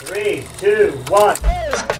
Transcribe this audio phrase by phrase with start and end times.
[0.00, 1.36] Three, two, one.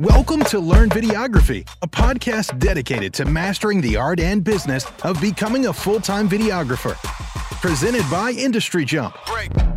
[0.01, 5.67] Welcome to Learn Videography, a podcast dedicated to mastering the art and business of becoming
[5.67, 6.95] a full time videographer.
[7.61, 9.17] Presented by Industry Jump.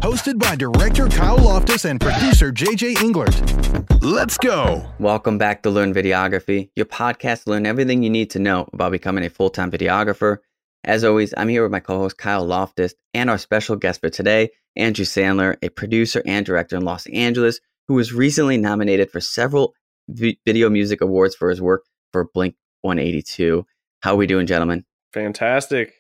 [0.02, 4.02] Hosted by director Kyle Loftus and producer JJ Englert.
[4.04, 4.86] Let's go.
[5.00, 8.92] Welcome back to Learn Videography, your podcast to learn everything you need to know about
[8.92, 10.38] becoming a full time videographer.
[10.84, 14.10] As always, I'm here with my co host Kyle Loftus and our special guest for
[14.10, 17.60] today, Andrew Sandler, a producer and director in Los Angeles
[17.92, 19.74] who was recently nominated for several
[20.08, 23.66] v- video music awards for his work for Blink 182.
[24.00, 24.86] How are we doing, gentlemen?
[25.14, 25.96] Fantastic.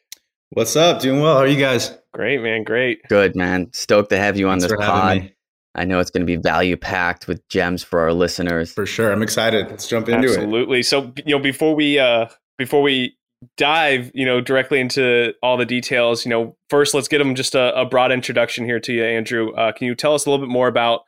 [0.51, 1.01] What's up?
[1.01, 1.35] Doing well.
[1.35, 1.97] How are you guys?
[2.13, 2.63] Great, man.
[2.63, 3.01] Great.
[3.09, 3.71] Good, man.
[3.73, 5.17] Stoked to have you on Thanks this for pod.
[5.17, 5.33] me.
[5.75, 8.71] I know it's going to be value packed with gems for our listeners.
[8.71, 9.11] For sure.
[9.11, 9.69] I'm excited.
[9.69, 10.37] Let's jump into it.
[10.37, 10.83] Absolutely.
[10.83, 12.27] So, you know, before we uh
[12.57, 13.17] before we
[13.57, 17.53] dive, you know, directly into all the details, you know, first let's get them just
[17.53, 19.53] a, a broad introduction here to you, Andrew.
[19.55, 21.01] Uh, can you tell us a little bit more about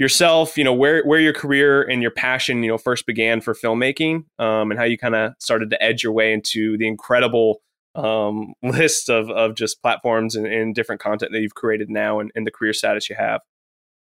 [0.00, 0.56] yourself?
[0.56, 4.24] You know, where where your career and your passion, you know, first began for filmmaking,
[4.38, 7.60] um, and how you kind of started to edge your way into the incredible
[7.94, 12.32] um, list of of just platforms and, and different content that you've created now and,
[12.34, 13.42] and the career status you have.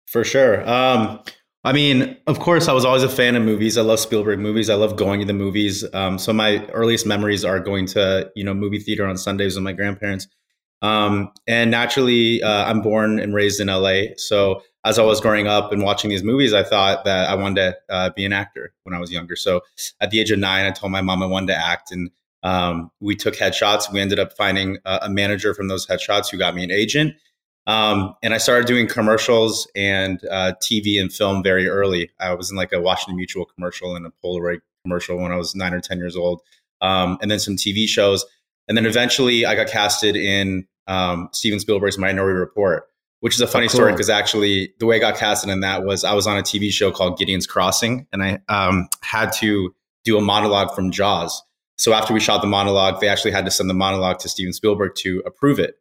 [0.07, 0.67] For sure.
[0.67, 1.21] Um,
[1.63, 3.77] I mean, of course, I was always a fan of movies.
[3.77, 4.69] I love Spielberg movies.
[4.69, 5.85] I love going to the movies.
[5.93, 9.63] Um, so my earliest memories are going to you know movie theater on Sundays with
[9.63, 10.27] my grandparents.
[10.81, 14.15] Um, and naturally, uh, I'm born and raised in LA.
[14.17, 17.55] So as I was growing up and watching these movies, I thought that I wanted
[17.55, 19.35] to uh, be an actor when I was younger.
[19.35, 19.61] So
[20.01, 22.11] at the age of nine, I told my mom I wanted to act, and
[22.43, 23.91] um, we took headshots.
[23.91, 27.15] We ended up finding a, a manager from those headshots who got me an agent.
[27.65, 32.11] Um, and I started doing commercials and uh, TV and film very early.
[32.19, 35.55] I was in like a Washington Mutual commercial and a Polaroid commercial when I was
[35.55, 36.41] nine or 10 years old,
[36.81, 38.25] um, and then some TV shows.
[38.67, 42.89] And then eventually I got casted in um, Steven Spielberg's Minority Report,
[43.23, 43.77] which is a funny Oh, cool.
[43.77, 46.41] story because actually the way I got casted in that was I was on a
[46.41, 51.41] TV show called Gideon's Crossing and I um, had to do a monologue from Jaws.
[51.77, 54.51] So after we shot the monologue, they actually had to send the monologue to Steven
[54.51, 55.75] Spielberg to approve it.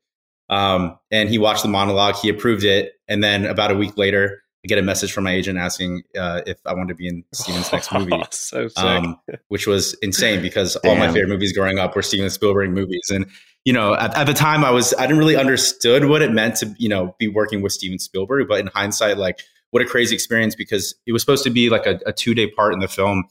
[0.50, 4.41] Um, and he watched the monologue, he approved it, and then about a week later,
[4.64, 7.24] I get a message from my agent asking uh, if I wanted to be in
[7.32, 8.78] Steven's next movie, so sick.
[8.78, 13.10] um, which was insane because all my favorite movies growing up were Steven Spielberg movies,
[13.10, 13.26] and
[13.64, 16.56] you know, at, at the time, I was I didn't really understood what it meant
[16.56, 19.40] to you know be working with Steven Spielberg, but in hindsight, like
[19.72, 22.48] what a crazy experience because it was supposed to be like a, a two day
[22.48, 23.24] part in the film,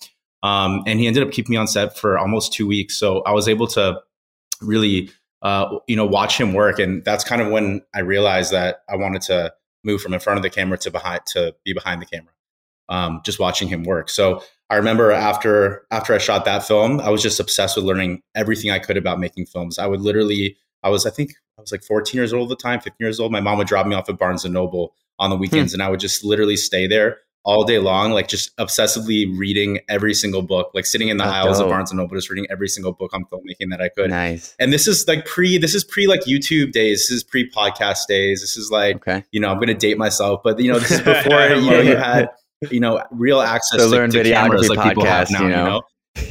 [0.43, 3.31] um, and he ended up keeping me on set for almost two weeks, so I
[3.31, 4.01] was able to
[4.61, 5.09] really
[5.41, 8.97] uh, you know watch him work, and that's kind of when I realized that I
[8.97, 9.53] wanted to
[9.83, 12.33] move from in front of the camera to behind to be behind the camera,
[12.89, 14.09] um, just watching him work.
[14.09, 18.21] So I remember after after I shot that film, I was just obsessed with learning
[18.35, 19.79] everything I could about making films.
[19.79, 22.61] I would literally, I was I think I was like 14 years old at the
[22.61, 23.31] time, 15 years old.
[23.31, 25.89] My mom would drop me off at Barnes and Noble on the weekends, and I
[25.89, 30.71] would just literally stay there all day long, like just obsessively reading every single book,
[30.75, 31.65] like sitting in the That's aisles dope.
[31.65, 34.09] of Barnes and Noble, just reading every single book on filmmaking that I could.
[34.11, 34.55] Nice.
[34.59, 37.07] And this is like pre, this is pre like YouTube days.
[37.07, 38.41] This is pre podcast days.
[38.41, 39.23] This is like Okay.
[39.31, 41.79] you know, I'm going to date myself, but you know, this is before you know
[41.81, 42.29] you had
[42.69, 45.41] you know real access The to, Learn to cameras like people have now.
[45.41, 45.65] you You know?
[45.65, 45.81] know,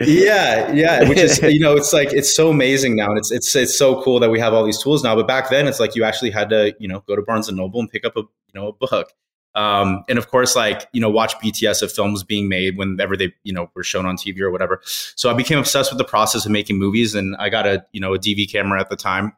[0.00, 3.54] yeah, yeah, which is you know, it's like it's so amazing now, and it's it's
[3.56, 5.14] it's so cool that we have all these tools now.
[5.14, 7.56] But back then, it's like you actually had to you know go to Barnes and
[7.56, 9.12] Noble and pick up a you know a book.
[9.58, 13.32] Um, and of course, like you know, watch BTS of films being made whenever they
[13.42, 14.80] you know were shown on TV or whatever.
[14.84, 18.00] So I became obsessed with the process of making movies, and I got a you
[18.00, 19.32] know a DV camera at the time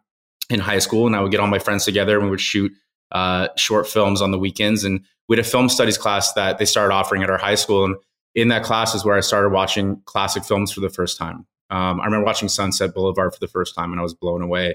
[0.51, 2.73] in high school, and I would get all my friends together and we would shoot
[3.13, 4.85] uh, short films on the weekends.
[4.85, 7.85] And we had a film studies class that they started offering at our high school,
[7.85, 7.97] and
[8.35, 11.47] in that class is where I started watching classic films for the first time.
[11.71, 14.75] Um, I remember watching Sunset Boulevard for the first time, and I was blown away.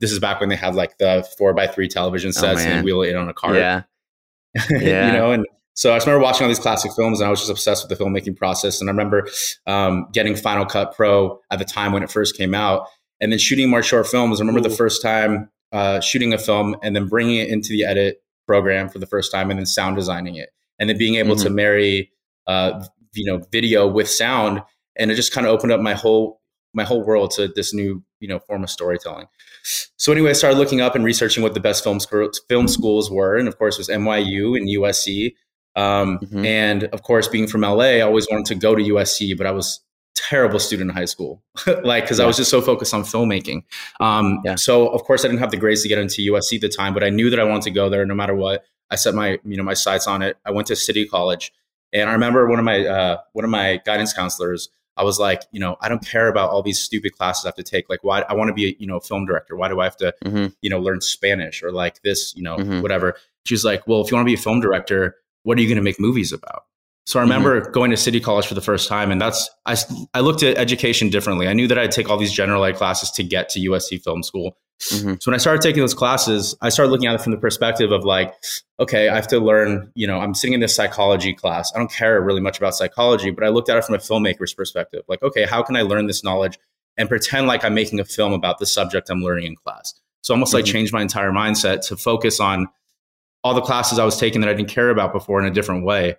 [0.00, 2.68] This is back when they had like the four by three television Oh, sets and
[2.70, 2.76] man.
[2.78, 3.56] they wheel it in on a cart.
[3.56, 3.82] yeah.
[4.70, 5.06] Yeah.
[5.06, 7.38] you know, and so I just remember watching all these classic films and I was
[7.38, 8.80] just obsessed with the filmmaking process.
[8.80, 9.28] And I remember
[9.66, 12.88] um, getting Final Cut Pro at the time when it first came out
[13.20, 14.40] and then shooting more short films.
[14.40, 17.84] I remember the first time uh, shooting a film and then bringing it into the
[17.84, 20.48] edit program for the first time and then sound designing it
[20.78, 22.10] and then being able to marry,
[22.46, 22.84] uh,
[23.14, 24.62] you know, video with sound.
[24.96, 26.37] And it just kind of opened up my whole,
[26.74, 29.26] my whole world to this new, you know, form of storytelling.
[29.96, 33.10] So anyway, I started looking up and researching what the best film schools, film schools
[33.10, 35.34] were, and of course, it was NYU and USC.
[35.76, 36.44] Um, Mhm.
[36.46, 39.50] And of course, being from LA, I always wanted to go to USC, but I
[39.52, 39.80] was
[40.16, 41.42] terrible student in high school,
[41.84, 43.62] like because I was just so focused on filmmaking.
[44.00, 44.56] Um, Yeah.
[44.56, 46.92] So of course, I didn't have the grades to get into USC at the time,
[46.94, 48.64] but I knew that I wanted to go there no matter what.
[48.90, 50.36] I set my you know my sights on it.
[50.44, 51.52] I went to City College,
[51.92, 54.70] and I remember one of my uh, one of my guidance counselors.
[54.98, 57.54] I was like, you know, I don't care about all these stupid classes I have
[57.54, 57.88] to take.
[57.88, 59.56] Like, why I want to be, a, you know, a film director.
[59.56, 60.54] Why do I have to, Mhm.
[60.60, 62.82] you know, learn Spanish or like this, you know, Mhm.
[62.82, 63.16] whatever?
[63.46, 65.76] She's like, well, if you want to be a film director, what are you going
[65.76, 66.64] to make movies about?
[67.06, 67.30] So I mm-hmm.
[67.30, 67.72] remember mm-hmm.
[67.72, 69.76] going to City College for the first time, and that's I,
[70.12, 71.48] I looked at education differently.
[71.48, 74.22] I knew that I'd take all these general ed classes to get to USC Film
[74.22, 74.58] School.
[74.80, 75.14] Mm-hmm.
[75.20, 77.90] So when I started taking those classes, I started looking at it from the perspective
[77.90, 78.32] of like,
[78.78, 79.90] okay, I have to learn.
[79.94, 81.72] You know, I'm sitting in this psychology class.
[81.74, 84.54] I don't care really much about psychology, but I looked at it from a filmmaker's
[84.54, 85.02] perspective.
[85.08, 86.58] Like, okay, how can I learn this knowledge
[86.96, 89.94] and pretend like I'm making a film about the subject I'm learning in class?
[90.22, 90.58] So almost mm-hmm.
[90.58, 92.68] like changed my entire mindset to focus on
[93.42, 95.84] all the classes I was taking that I didn't care about before in a different
[95.84, 96.16] way.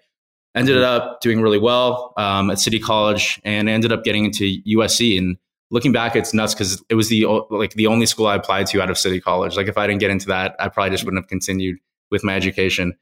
[0.56, 0.84] Ended mm-hmm.
[0.84, 5.18] up doing really well um, at City College and ended up getting into USC.
[5.18, 5.38] And
[5.72, 8.82] looking back, it's nuts because it was the like the only school I applied to
[8.82, 9.56] out of City College.
[9.56, 11.78] Like if I didn't get into that, I probably just wouldn't have continued
[12.12, 12.96] with my education.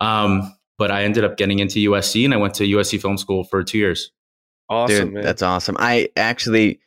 [0.00, 3.44] Um, but I ended up getting into USC and I went to USC Film School
[3.44, 4.10] for two years.
[4.68, 5.22] Awesome, Dude, man.
[5.22, 5.76] that's awesome.
[5.78, 6.80] I actually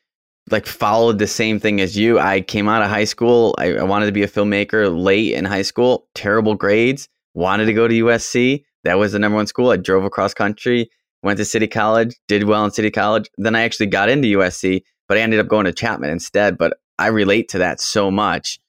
[0.52, 2.20] like followed the same thing as you.
[2.20, 3.56] I came out of high school.
[3.58, 6.08] I, I, wanted to be a filmmaker late in high school.
[6.14, 7.08] Terrible grades.
[7.34, 8.64] Wanted to go to USC.
[8.84, 9.72] That was the number one school.
[9.72, 10.90] I drove across country,
[11.24, 13.30] went to City College, did well in City College.
[13.38, 16.58] Then I actually got into USC, but I ended up going to Chapman instead.
[16.58, 18.60] But I relate to that so much.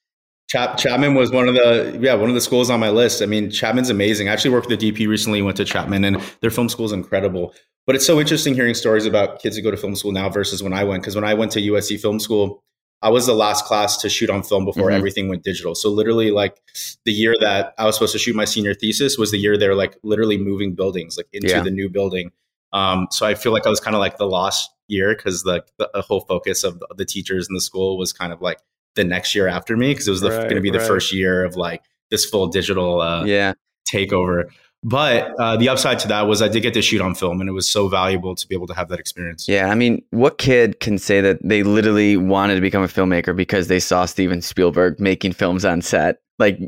[0.47, 3.21] Chap- Chapman was one of the yeah one of the schools on my list.
[3.21, 4.29] I mean, Chapman's amazing.
[4.29, 5.41] I actually worked with the DP recently.
[5.41, 7.53] Went to Chapman, and their film school is incredible.
[7.85, 10.61] But it's so interesting hearing stories about kids who go to film school now versus
[10.61, 11.03] when I went.
[11.03, 12.61] Because when I went to USC Film School,
[13.01, 14.97] I was the last class to shoot on film before mm-hmm.
[14.97, 15.75] everything went digital.
[15.75, 16.57] So literally, like
[17.05, 19.75] the year that I was supposed to shoot my senior thesis was the year they're
[19.75, 21.61] like literally moving buildings like into yeah.
[21.61, 22.31] the new building.
[22.73, 25.63] Um, so I feel like I was kind of like the lost year because the,
[25.77, 28.59] the whole focus of the teachers in the school was kind of like
[28.95, 30.87] the next year after me because it was right, going to be the right.
[30.87, 33.53] first year of like this full digital uh, yeah
[33.89, 34.49] takeover.
[34.83, 37.49] But uh, the upside to that was I did get to shoot on film, and
[37.49, 39.47] it was so valuable to be able to have that experience.
[39.47, 43.35] Yeah, I mean, what kid can say that they literally wanted to become a filmmaker
[43.35, 46.17] because they saw Steven Spielberg making films on set?
[46.37, 46.59] Like,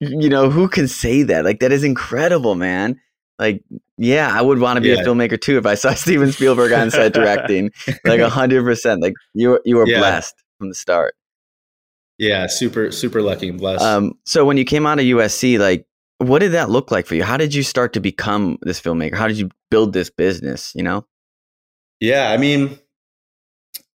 [0.00, 1.44] you know, who can say that?
[1.44, 2.98] Like, that is incredible, man.
[3.38, 3.62] Like,
[3.96, 5.00] yeah, I would want to be yeah.
[5.00, 7.70] a filmmaker too if I saw Steven Spielberg on set directing.
[8.04, 9.02] like, hundred percent.
[9.02, 9.98] Like, you you were yeah.
[9.98, 11.14] blessed from the start.
[12.18, 13.84] Yeah, super super lucky and blessed.
[13.84, 15.86] Um, so when you came out of USC, like
[16.18, 17.22] what did that look like for you?
[17.22, 19.14] How did you start to become this filmmaker?
[19.14, 21.06] How did you build this business, you know?
[22.00, 22.78] Yeah, I mean,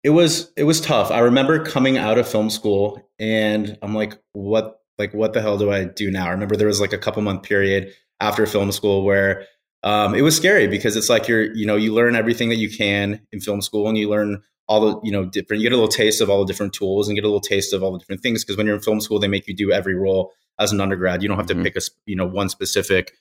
[0.04, 1.12] it was it was tough.
[1.12, 5.58] I remember coming out of film school and I'm like, what like what the hell
[5.58, 6.28] do I do now?
[6.28, 9.46] I remember there was like a couple month period after film school where
[9.84, 12.70] um, it was scary because it's like you're you know you learn everything that you
[12.70, 15.76] can in film school and you learn all the you know different you get a
[15.76, 18.00] little taste of all the different tools and get a little taste of all the
[18.00, 20.32] different things because when you're in film school they make you do every role
[20.62, 21.22] as an undergrad.
[21.22, 21.64] You don't have to mm-hmm.
[21.64, 23.14] pick a you know one specific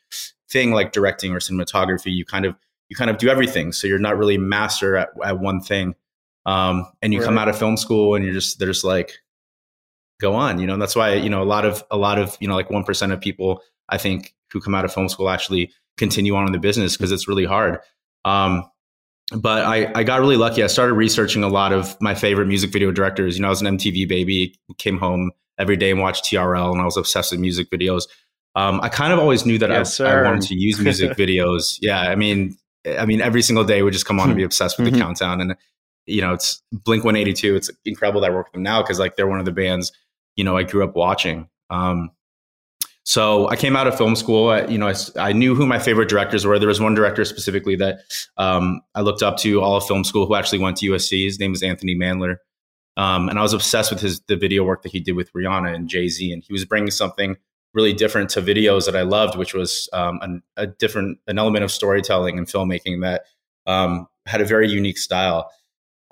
[0.49, 2.15] thing like directing or cinematography.
[2.15, 2.55] You kind of
[2.89, 3.73] you kind of do everything.
[3.73, 5.95] So you're not really master at, at one thing.
[6.47, 7.27] Um, and you right.
[7.27, 9.19] come out of film school and you're just they're just like
[10.21, 10.59] go on.
[10.61, 12.55] You know, and that's why you know a lot of a lot of you know
[12.55, 16.35] like one percent of people I think who come out of film school actually continue
[16.35, 17.79] on in the business because it's really hard.
[18.25, 18.65] Um,
[19.37, 20.65] but I, I got really lucky.
[20.65, 23.37] I started researching a lot of my favorite music video directors.
[23.37, 26.81] You know, I was an MTV baby, came home every day and watched TRL, and
[26.81, 28.05] I was obsessed with music videos.
[28.57, 31.79] Um, I kind of always knew that yes, I, I, wanted to use music videos.
[31.81, 32.57] Yeah, I mean,
[32.99, 35.01] I mean, every single day would just come on and be obsessed with the mm-hmm.
[35.01, 35.41] countdown.
[35.41, 35.55] And
[36.07, 37.55] you know, it's Blink One Eighty Two.
[37.55, 39.93] It's incredible that I work with them now because like they're one of the bands
[40.37, 41.49] you know I grew up watching.
[41.69, 42.11] Um,
[43.11, 44.51] so I came out of film school.
[44.51, 46.61] I, you know, I, I, knew who my favorite directors were.
[46.61, 48.03] There was one director specifically that
[48.37, 51.25] um, I looked up to all of film school who actually went to USC.
[51.25, 52.37] His name was Anthony Mandler.
[52.97, 55.75] Um, and I was obsessed with his the video work that he did with Rihanna
[55.75, 57.37] and Jay Z, and he was bringing something
[57.75, 61.65] really different to videos that I loved, which was um, an, a different an element
[61.65, 63.25] of storytelling and filmmaking that
[63.67, 65.51] um, had a very unique style.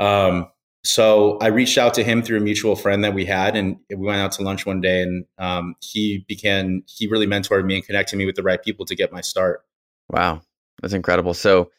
[0.00, 0.48] Um,
[0.88, 3.96] so I reached out to him through a mutual friend that we had, and we
[3.96, 7.84] went out to lunch one day, and um, he began he really mentored me and
[7.84, 9.64] connected me with the right people to get my start.
[10.08, 10.40] Wow,
[10.80, 11.34] that's incredible.
[11.34, 11.70] So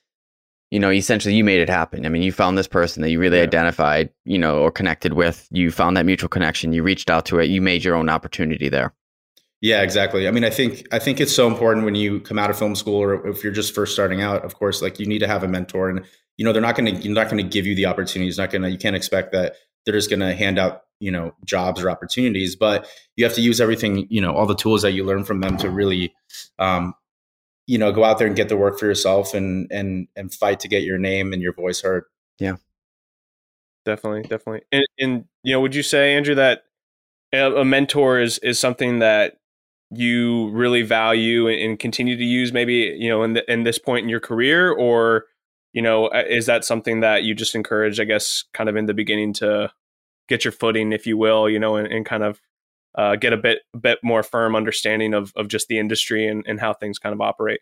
[0.69, 2.05] you know, essentially you made it happen.
[2.05, 3.43] I mean, you found this person that you really yeah.
[3.43, 5.47] identified, you know, or connected with.
[5.49, 6.73] You found that mutual connection.
[6.73, 7.49] You reached out to it.
[7.49, 8.93] You made your own opportunity there.
[9.61, 10.27] Yeah, exactly.
[10.27, 12.75] I mean, I think I think it's so important when you come out of film
[12.75, 14.45] school or if you're just first starting out.
[14.45, 16.05] Of course, like you need to have a mentor, and
[16.37, 18.37] you know they're not going to you're not going to give you the opportunities.
[18.37, 21.33] Not going to you can't expect that they're just going to hand out you know
[21.43, 22.87] jobs or opportunities, but
[23.17, 25.57] you have to use everything you know all the tools that you learn from them
[25.57, 26.13] to really
[26.57, 26.93] um,
[27.69, 30.61] you know go out there and get the work for yourself and and and fight
[30.61, 32.05] to get your name and your voice heard
[32.39, 32.55] yeah
[33.85, 36.63] definitely definitely and, and you know would you say andrew that
[37.31, 39.38] a mentor is is something that
[39.91, 44.03] you really value and, continue to use maybe you know in the, in this point
[44.03, 45.25] in your career or
[45.73, 48.85] you know uh, is that something that you just encourage i guess kind of in
[48.85, 49.71] the beginning to
[50.27, 52.39] get your footing if you will you know and, and kind of
[52.95, 56.59] uh, get a bit bit more firm understanding of of just the industry and, and
[56.59, 57.61] how things kind of operate.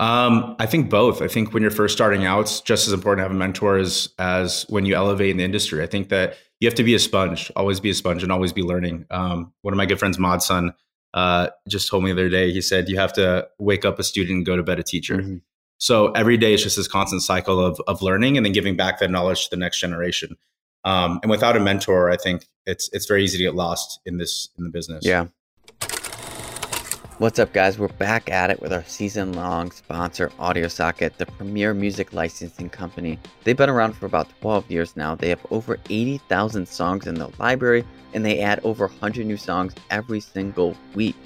[0.00, 1.22] Um, I think both.
[1.22, 3.78] I think when you're first starting out, it's just as important to have a mentor
[3.78, 5.82] as as when you elevate in the industry.
[5.82, 8.52] I think that you have to be a sponge, always be a sponge, and always
[8.52, 9.06] be learning.
[9.10, 10.74] Um, one of my good friends, Mod Sun,
[11.14, 12.52] uh, just told me the other day.
[12.52, 15.18] He said you have to wake up a student and go to bed a teacher.
[15.18, 15.36] Mm-hmm.
[15.78, 18.98] So every day is just this constant cycle of of learning and then giving back
[18.98, 20.36] that knowledge to the next generation.
[20.84, 24.18] Um, and without a mentor, I think it's it's very easy to get lost in
[24.18, 25.06] this in the business.
[25.06, 25.26] Yeah,
[27.18, 27.80] What's up, guys?
[27.80, 33.18] We're back at it with our season long sponsor, AudioSocket, the premier music licensing company.
[33.42, 35.16] They've been around for about 12 years now.
[35.16, 37.84] They have over 80,000 songs in the library,
[38.14, 41.16] and they add over 100 new songs every single week.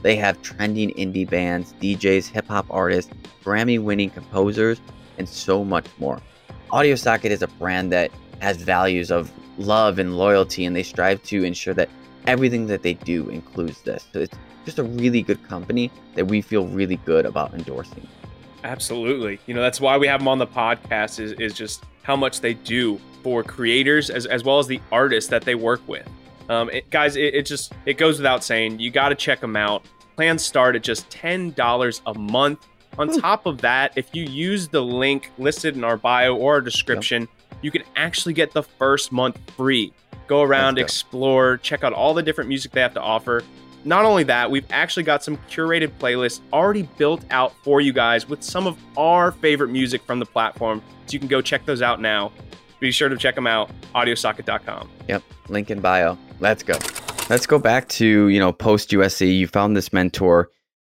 [0.00, 3.12] They have trending indie bands, DJs, hip hop artists,
[3.44, 4.80] Grammy winning composers,
[5.18, 6.22] and so much more.
[6.72, 8.10] AudioSocket is a brand that
[8.40, 11.90] has values of love and loyalty, and they strive to ensure that
[12.26, 14.06] everything that they do includes this.
[14.10, 18.06] So it's just a really good company that we feel really good about endorsing.
[18.64, 19.38] Absolutely.
[19.46, 22.40] You know, that's why we have them on the podcast is, is just how much
[22.40, 26.08] they do for creators as, as well as the artists that they work with.
[26.48, 29.56] Um, it, guys, it, it just, it goes without saying, you got to check them
[29.56, 29.84] out.
[30.16, 32.66] Plans start at just $10 a month.
[32.98, 33.20] On Ooh.
[33.20, 37.22] top of that, if you use the link listed in our bio or our description,
[37.22, 37.58] yep.
[37.62, 39.92] you can actually get the first month free.
[40.26, 43.42] Go around, explore, check out all the different music they have to offer.
[43.84, 48.28] Not only that, we've actually got some curated playlists already built out for you guys
[48.28, 50.82] with some of our favorite music from the platform.
[51.06, 52.32] So you can go check those out now.
[52.80, 54.90] Be sure to check them out, audiosocket.com.
[55.08, 56.18] Yep, link in bio.
[56.40, 56.78] Let's go.
[57.30, 59.38] Let's go back to, you know, post USC.
[59.38, 60.50] You found this mentor.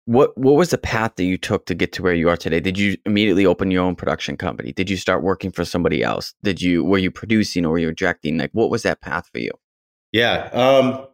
[0.06, 2.58] What what was the path that you took to get to where you are today?
[2.58, 4.72] Did you immediately open your own production company?
[4.72, 6.34] Did you start working for somebody else?
[6.42, 8.38] Did you were you producing or were you directing?
[8.38, 9.52] Like what was that path for you?
[10.12, 10.48] Yeah.
[10.52, 11.06] Um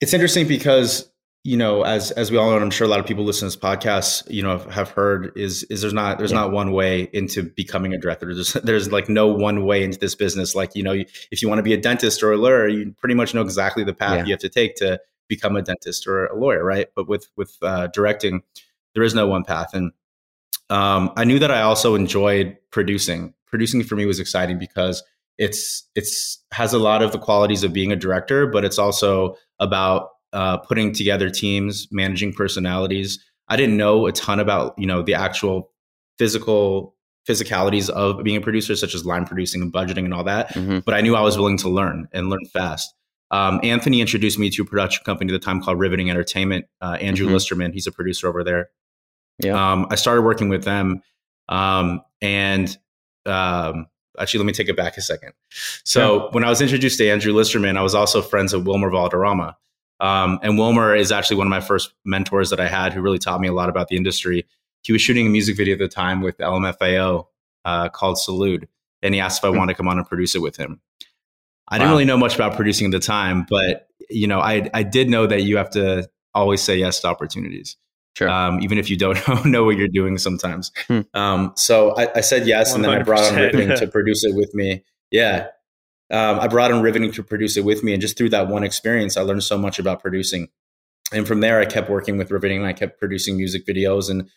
[0.00, 1.10] it's interesting because
[1.44, 3.48] you know, as as we all know, and I'm sure a lot of people listen
[3.48, 6.40] to this podcast, you know, have heard is is there's not there's yeah.
[6.40, 8.34] not one way into becoming a director.
[8.34, 10.54] There's there's like no one way into this business.
[10.54, 13.14] Like you know, if you want to be a dentist or a lawyer, you pretty
[13.14, 14.24] much know exactly the path yeah.
[14.24, 16.88] you have to take to become a dentist or a lawyer, right?
[16.94, 18.42] But with with uh, directing,
[18.94, 19.74] there is no one path.
[19.74, 19.92] And
[20.70, 23.32] um, I knew that I also enjoyed producing.
[23.46, 25.02] Producing for me was exciting because
[25.38, 29.36] it's it's has a lot of the qualities of being a director, but it's also
[29.60, 33.18] about uh, putting together teams, managing personalities.
[33.48, 35.72] I didn't know a ton about you know the actual
[36.18, 36.96] physical
[37.28, 40.48] physicalities of being a producer, such as line producing and budgeting and all that.
[40.54, 40.78] Mm-hmm.
[40.80, 42.92] But I knew I was willing to learn and learn fast.
[43.30, 46.64] Um, Anthony introduced me to a production company at the time called Riveting Entertainment.
[46.80, 47.34] Uh, Andrew mm-hmm.
[47.34, 48.70] Listerman, he's a producer over there.
[49.38, 49.72] Yeah.
[49.72, 51.02] Um, I started working with them,
[51.48, 52.76] um, and
[53.26, 53.86] um,
[54.20, 55.32] actually, let me take it back a second.
[55.84, 56.30] So yeah.
[56.32, 59.56] when I was introduced to Andrew Listerman, I was also friends of Wilmer Valderrama.
[60.00, 63.18] Um, and Wilmer is actually one of my first mentors that I had who really
[63.18, 64.46] taught me a lot about the industry.
[64.82, 67.26] He was shooting a music video at the time with LMFAO
[67.64, 68.68] uh, called Salute,
[69.02, 69.58] and he asked if I mm-hmm.
[69.58, 70.80] wanted to come on and produce it with him.
[71.68, 71.78] I wow.
[71.78, 75.10] didn't really know much about producing at the time, but you know, I I did
[75.10, 77.76] know that you have to always say yes to opportunities.
[78.18, 78.28] Sure.
[78.28, 80.72] Um, even if you don't know what you're doing sometimes.
[80.88, 81.02] Hmm.
[81.14, 82.74] Um, so I, I, said yes, 100%.
[82.74, 84.82] and then I brought on Riveting to produce it with me.
[85.12, 85.46] Yeah.
[86.10, 87.92] Um, I brought on Riveting to produce it with me.
[87.92, 90.48] And just through that one experience, I learned so much about producing.
[91.12, 94.28] And from there, I kept working with Riveting and I kept producing music videos and,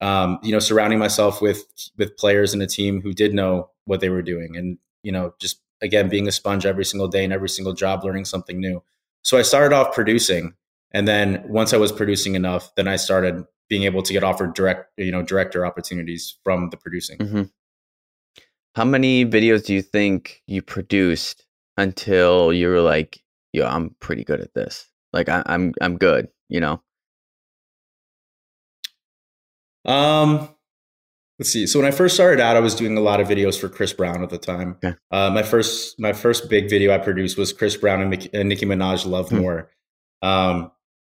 [0.00, 1.64] um, you know, surrounding myself with,
[1.96, 4.56] with players in a team who did know what they were doing.
[4.56, 8.02] And, you know, just again, being a sponge every single day and every single job,
[8.02, 8.82] learning something new.
[9.22, 10.54] So I started off producing
[10.92, 14.54] and then once I was producing enough, then I started being able to get offered
[14.54, 17.18] direct, you know, director opportunities from the producing.
[17.18, 17.42] Mm-hmm.
[18.74, 23.20] How many videos do you think you produced until you were like,
[23.52, 24.88] "Yo, I'm pretty good at this.
[25.12, 26.82] Like, I, I'm I'm good," you know?
[29.84, 30.48] Um,
[31.38, 31.66] let's see.
[31.66, 33.92] So when I first started out, I was doing a lot of videos for Chris
[33.92, 34.76] Brown at the time.
[34.84, 34.96] Okay.
[35.10, 38.66] Uh, my first my first big video I produced was Chris Brown and, and Nicki
[38.66, 39.38] Minaj "Love hmm.
[39.38, 39.70] More."
[40.22, 40.70] Um,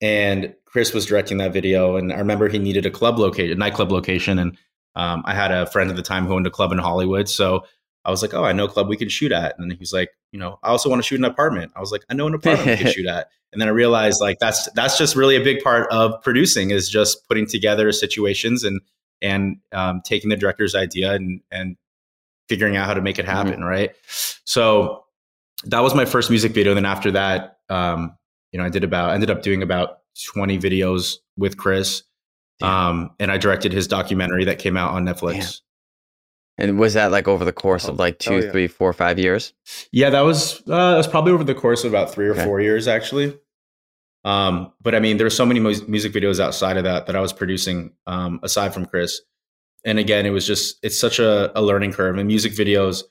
[0.05, 3.55] and Chris was directing that video, and I remember he needed a club location, a
[3.55, 4.59] nightclub location, and
[4.95, 7.65] um, I had a friend at the time who owned a club in Hollywood, so
[8.05, 10.11] I was like, "Oh, I know a club we can shoot at," and he's like,
[10.31, 12.35] "You know, I also want to shoot an apartment." I was like, "I know an
[12.35, 15.43] apartment we can shoot at," and then I realized like that's that's just really a
[15.43, 18.83] big part of producing is just putting together situations and
[19.23, 21.79] and um, taking the director's idea and and
[22.47, 23.65] figuring out how to make it happen, mm-hmm.
[23.65, 23.93] right?
[24.45, 25.07] So
[25.65, 26.73] that was my first music video.
[26.73, 28.19] And then after that, um,
[28.55, 29.99] you know, I did about ended up doing about
[30.33, 32.05] 20 videos with Chris.
[32.63, 35.61] Um, and I directed his documentary that came out on Netflix.
[36.57, 36.69] Damn.
[36.69, 38.53] And was that like over the course of oh, like two, oh, yeah.
[38.53, 39.53] three, four, five years?
[39.91, 42.45] Yeah, that was uh, that was probably over the course of about three or okay.
[42.45, 43.37] four years, actually.
[44.25, 47.17] Um, but I mean, there there's so many mu- music videos outside of that that
[47.17, 49.21] I was producing um, aside from Chris.
[49.85, 52.17] And again, it was just it's such a, a learning curve.
[52.17, 53.03] And music videos,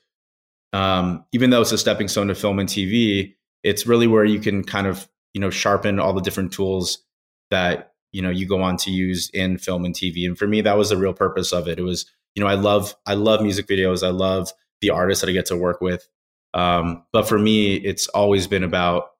[0.72, 4.40] um, even though it's a stepping stone to film and TV, it's really where you
[4.40, 6.98] can kind of you know sharpen all the different tools
[7.50, 10.24] that you know you go on to use in film and TV.
[10.26, 11.78] And for me, that was the real purpose of it.
[11.78, 14.06] It was you know I love I love music videos.
[14.06, 14.50] I love
[14.80, 16.08] the artists that I get to work with.
[16.54, 19.10] Um, but for me, it's always been about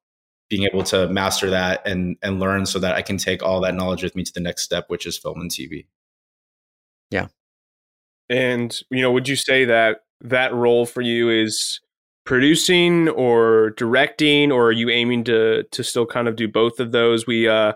[0.49, 3.75] being able to master that and and learn so that I can take all that
[3.75, 5.87] knowledge with me to the next step, which is film and TV.
[7.11, 7.29] Yeah.
[8.31, 11.81] And you know, would you say that that role for you is
[12.25, 16.93] producing or directing, or are you aiming to to still kind of do both of
[16.93, 17.27] those?
[17.27, 17.73] We uh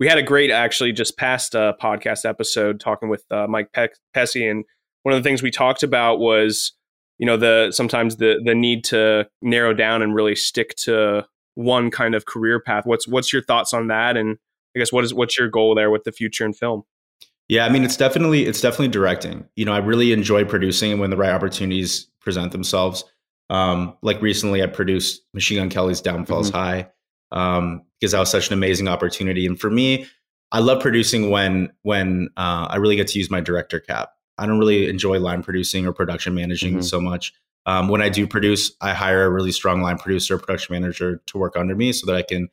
[0.00, 3.88] we had a great actually just past uh, podcast episode talking with uh, Mike Pe-
[4.34, 4.64] and
[5.04, 6.72] one of the things we talked about was
[7.18, 11.90] you know the sometimes the the need to narrow down and really stick to one
[11.90, 12.84] kind of career path.
[12.84, 14.16] What's what's your thoughts on that?
[14.16, 14.38] And
[14.74, 16.82] I guess what is what's your goal there with the future in film?
[17.48, 19.46] Yeah, I mean it's definitely it's definitely directing.
[19.56, 23.04] You know, I really enjoy producing when the right opportunities present themselves.
[23.52, 26.56] Um, like recently, I produced Machine Gun Kelly's Downfalls mm-hmm.
[26.56, 26.88] High
[27.32, 29.44] um, because that was such an amazing opportunity.
[29.46, 30.06] And for me,
[30.50, 34.12] I love producing when when uh, I really get to use my director cap.
[34.38, 36.82] I don't really enjoy line producing or production managing mm-hmm.
[36.82, 37.34] so much.
[37.66, 41.38] Um, when I do produce, I hire a really strong line producer, production manager to
[41.38, 42.48] work under me so that I can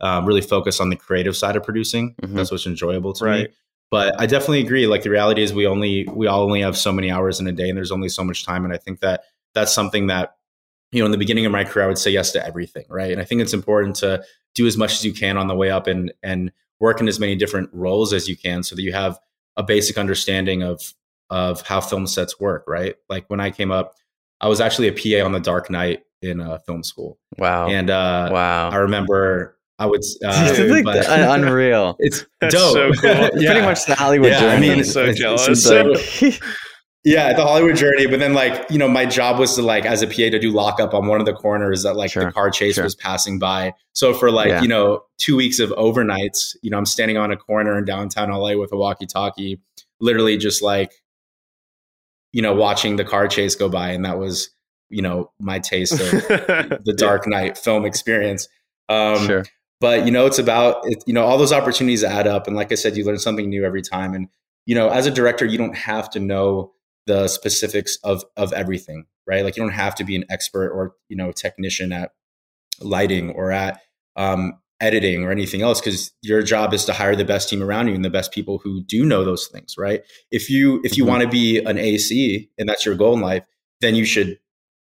[0.00, 2.14] um, really focus on the creative side of producing.
[2.22, 2.36] Mm-hmm.
[2.36, 3.48] That's what's enjoyable to right.
[3.48, 3.54] me.
[3.90, 4.86] But I definitely agree.
[4.86, 7.52] Like the reality is, we only we all only have so many hours in a
[7.52, 8.64] day, and there's only so much time.
[8.64, 10.36] And I think that that's something that
[10.92, 13.10] you know in the beginning of my career, I would say yes to everything, right?
[13.10, 14.22] And I think it's important to
[14.54, 17.18] do as much as you can on the way up and and work in as
[17.18, 19.18] many different roles as you can, so that you have
[19.56, 20.94] a basic understanding of
[21.30, 22.94] of how film sets work, right?
[23.08, 23.94] Like when I came up
[24.42, 27.18] I was actually a PA on The Dark Knight in uh, film school.
[27.38, 27.68] Wow.
[27.68, 28.70] And uh, wow.
[28.70, 31.96] I remember I would uh, but, unreal.
[32.00, 32.74] It's That's dope.
[32.74, 33.10] So cool.
[33.40, 33.52] yeah.
[33.52, 34.72] Pretty much the Hollywood yeah, journey.
[34.72, 35.62] I mean, so jealous.
[35.62, 35.94] So,
[37.04, 38.06] yeah, the Hollywood journey.
[38.06, 40.50] But then, like, you know, my job was to like as a PA to do
[40.50, 42.26] lockup on one of the corners that like sure.
[42.26, 42.84] the car chase sure.
[42.84, 43.74] was passing by.
[43.92, 44.62] So for like yeah.
[44.62, 48.30] you know two weeks of overnights, you know, I'm standing on a corner in downtown
[48.30, 49.60] LA with a walkie-talkie,
[50.00, 51.02] literally just like
[52.32, 54.50] you know, watching the car chase go by, and that was,
[54.88, 58.48] you know, my taste of the Dark Knight film experience.
[58.88, 59.44] Um, sure.
[59.80, 62.72] But you know, it's about it, you know all those opportunities add up, and like
[62.72, 64.14] I said, you learn something new every time.
[64.14, 64.28] And
[64.64, 66.72] you know, as a director, you don't have to know
[67.06, 69.44] the specifics of of everything, right?
[69.44, 72.12] Like you don't have to be an expert or you know technician at
[72.80, 73.80] lighting or at
[74.16, 77.86] um, editing or anything else because your job is to hire the best team around
[77.86, 81.04] you and the best people who do know those things right if you if you
[81.04, 81.12] mm-hmm.
[81.12, 83.46] want to be an ac and that's your goal in life
[83.80, 84.38] then you should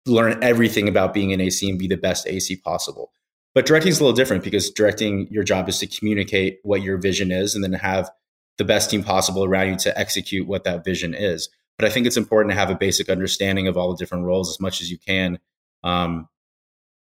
[0.04, 3.12] learn everything about being an ac and be the best ac possible
[3.54, 6.98] but directing is a little different because directing your job is to communicate what your
[6.98, 8.10] vision is and then have
[8.58, 12.06] the best team possible around you to execute what that vision is but i think
[12.06, 14.90] it's important to have a basic understanding of all the different roles as much as
[14.90, 15.38] you can
[15.84, 16.28] um,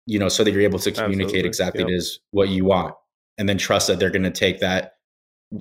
[0.06, 1.48] you know, so that you're able to communicate Absolutely.
[1.48, 1.90] exactly yep.
[1.90, 2.96] it is what you want,
[3.38, 4.96] and then trust that they're going to take that,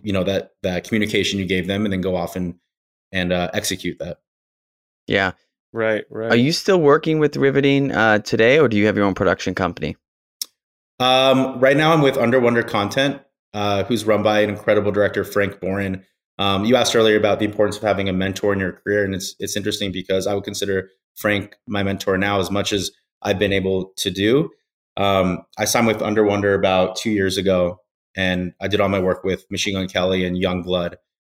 [0.02, 2.56] you know, that that communication you gave them, and then go off and
[3.12, 4.18] and uh, execute that.
[5.06, 5.32] Yeah.
[5.72, 6.04] Right.
[6.10, 6.32] Right.
[6.32, 9.54] Are you still working with riveting uh, today, or do you have your own production
[9.54, 9.96] company?
[10.98, 13.22] Um, right now, I'm with Under Wonder Content,
[13.54, 16.04] uh, who's run by an incredible director, Frank Borin.
[16.42, 19.14] Um, you asked earlier about the importance of having a mentor in your career, and
[19.14, 22.90] it's it's interesting because I would consider Frank my mentor now as much as
[23.22, 24.50] I've been able to do.
[24.96, 27.78] Um, I signed with Under Wonder about two years ago,
[28.16, 30.96] and I did all my work with Machine Gun Kelly and Yungblud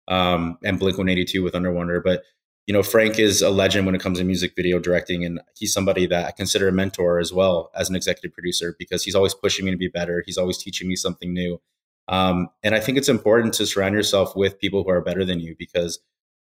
[0.07, 2.01] um, and Blink 182 with Under Wonder.
[2.01, 2.23] But
[2.69, 5.73] you know, Frank is a legend when it comes to music video directing, and he's
[5.73, 9.35] somebody that I consider a mentor as well as an executive producer because he's always
[9.35, 10.23] pushing me to be better.
[10.25, 11.61] He's always teaching me something new.
[12.09, 15.41] Um, and I think it's important to surround yourself with people who are better than
[15.41, 16.01] you because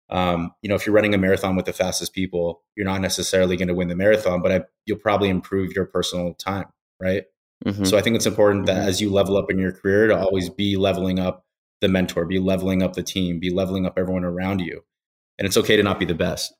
[0.09, 3.57] um, you know, if you're running a marathon with the fastest people, you're not necessarily
[3.57, 6.65] going to win the marathon, but I, you'll probably improve your personal time,
[7.01, 7.23] right?
[7.65, 7.85] Mm-hmm.
[7.85, 8.89] So I think it's important that mm-hmm.
[8.89, 11.45] as you level up in your career, to always be leveling up
[11.81, 14.83] the mentor, be leveling up the team, be leveling up everyone around you,
[15.39, 16.53] and it's okay to not be the best.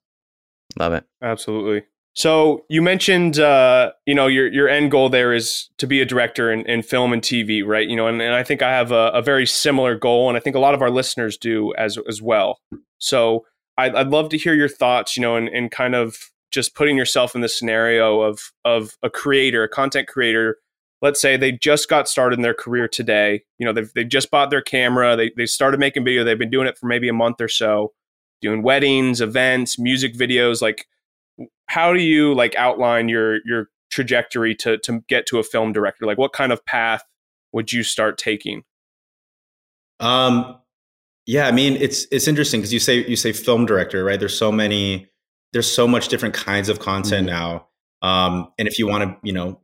[0.79, 1.03] Love it.
[1.21, 1.84] Absolutely.
[2.15, 6.06] So you mentioned, uh, you know, your your end goal there is to be a
[6.06, 7.88] director in, in film and TV, right?
[7.88, 10.39] You know, and, and I think I have a, a, very similar goal, and I
[10.39, 12.60] think a lot of our listeners do as as well.
[12.99, 13.45] So
[13.78, 16.15] I'd, I'd love to hear your thoughts, you know, and, and kind of
[16.52, 20.58] just putting yourself in the scenario of of a creator, a content creator.
[21.02, 23.41] Let's say they just got started in their career today.
[23.58, 25.15] You know, they've they just bought their camera.
[25.15, 26.23] They they started making video.
[26.23, 27.91] They've been doing it for maybe a month or so,
[28.39, 30.86] doing weddings, events, music videos, like
[31.67, 36.06] how do you like outline your your trajectory to to get to a film director?
[36.06, 37.04] Like what kind of path
[37.52, 38.63] would you start taking?
[40.00, 40.58] Um,
[41.26, 44.19] yeah, I mean it's it's interesting because you say you say film director, right?
[44.19, 45.08] There's so many,
[45.54, 47.38] there's so much different kinds of content mm-hmm.
[47.38, 47.67] now.
[48.02, 49.60] Um, and if you want to, you know,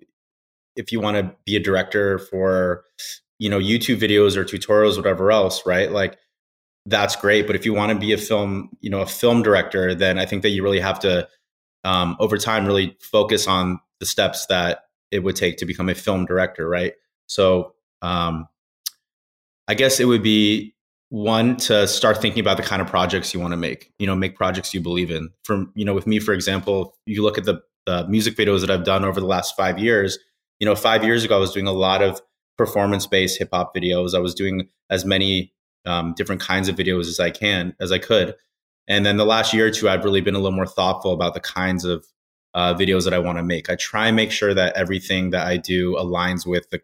[0.75, 2.85] if you want to be a director for,
[3.37, 5.91] you know, YouTube videos or tutorials, whatever else, right?
[5.91, 6.17] Like
[6.85, 7.45] that's great.
[7.45, 10.25] But if you want to be a film, you know, a film director, then I
[10.25, 11.27] think that you really have to,
[11.83, 15.95] um, over time, really focus on the steps that it would take to become a
[15.95, 16.93] film director, right?
[17.27, 18.47] So, um,
[19.67, 20.75] I guess it would be
[21.09, 23.91] one to start thinking about the kind of projects you want to make.
[23.99, 25.29] You know, make projects you believe in.
[25.43, 28.69] From you know, with me, for example, you look at the the music videos that
[28.69, 30.19] I've done over the last five years.
[30.59, 32.21] You know, five years ago, I was doing a lot of
[32.57, 34.13] performance based hip hop videos.
[34.13, 35.53] I was doing as many
[35.85, 38.35] um, different kinds of videos as I can, as I could.
[38.89, 41.35] And then the last year or two, I've really been a little more thoughtful about
[41.35, 42.05] the kinds of
[42.53, 43.69] uh, videos that I want to make.
[43.69, 46.81] I try and make sure that everything that I do aligns with the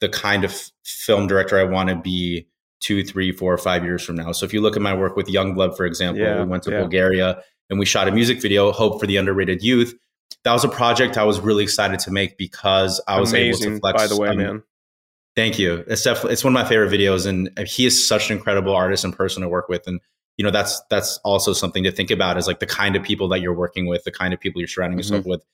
[0.00, 2.48] the kind of film director I want to be
[2.80, 4.32] two, three, four, five years from now.
[4.32, 6.70] So if you look at my work with Yungblud, for example, yeah, we went to
[6.70, 6.80] yeah.
[6.80, 9.94] Bulgaria and we shot a music video, Hope for the Underrated Youth.
[10.42, 13.76] That was a project I was really excited to make because I was Amazing, able
[13.76, 14.02] to flex.
[14.02, 14.62] By the way, um, man.
[15.36, 15.84] Thank you.
[15.86, 19.04] It's definitely it's one of my favorite videos, and he is such an incredible artist
[19.04, 19.86] and person to work with.
[19.86, 20.00] And
[20.36, 23.28] you know that's that's also something to think about is like the kind of people
[23.28, 25.14] that you're working with, the kind of people you're surrounding mm-hmm.
[25.14, 25.44] yourself with,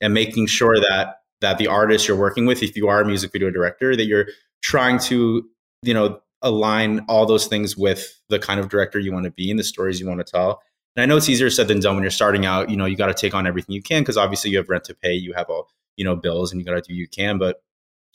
[0.00, 3.32] and making sure that that the artist you're working with, if you are a music
[3.32, 4.26] video director, that you're
[4.62, 5.48] trying to
[5.82, 9.50] you know align all those things with the kind of director you want to be
[9.50, 10.62] and the stories you want to tell.
[10.96, 12.70] And I know it's easier said than done when you're starting out.
[12.70, 14.84] You know, you got to take on everything you can because obviously you have rent
[14.84, 17.38] to pay, you have all you know bills, and you got to do you can.
[17.38, 17.62] But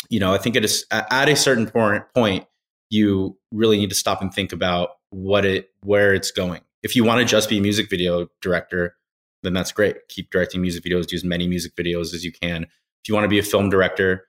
[0.09, 2.45] you know, I think it is at a certain point,
[2.89, 6.61] you really need to stop and think about what it, where it's going.
[6.83, 8.95] If you want to just be a music video director,
[9.43, 9.95] then that's great.
[10.09, 12.63] Keep directing music videos, do as many music videos as you can.
[12.63, 14.27] If you want to be a film director,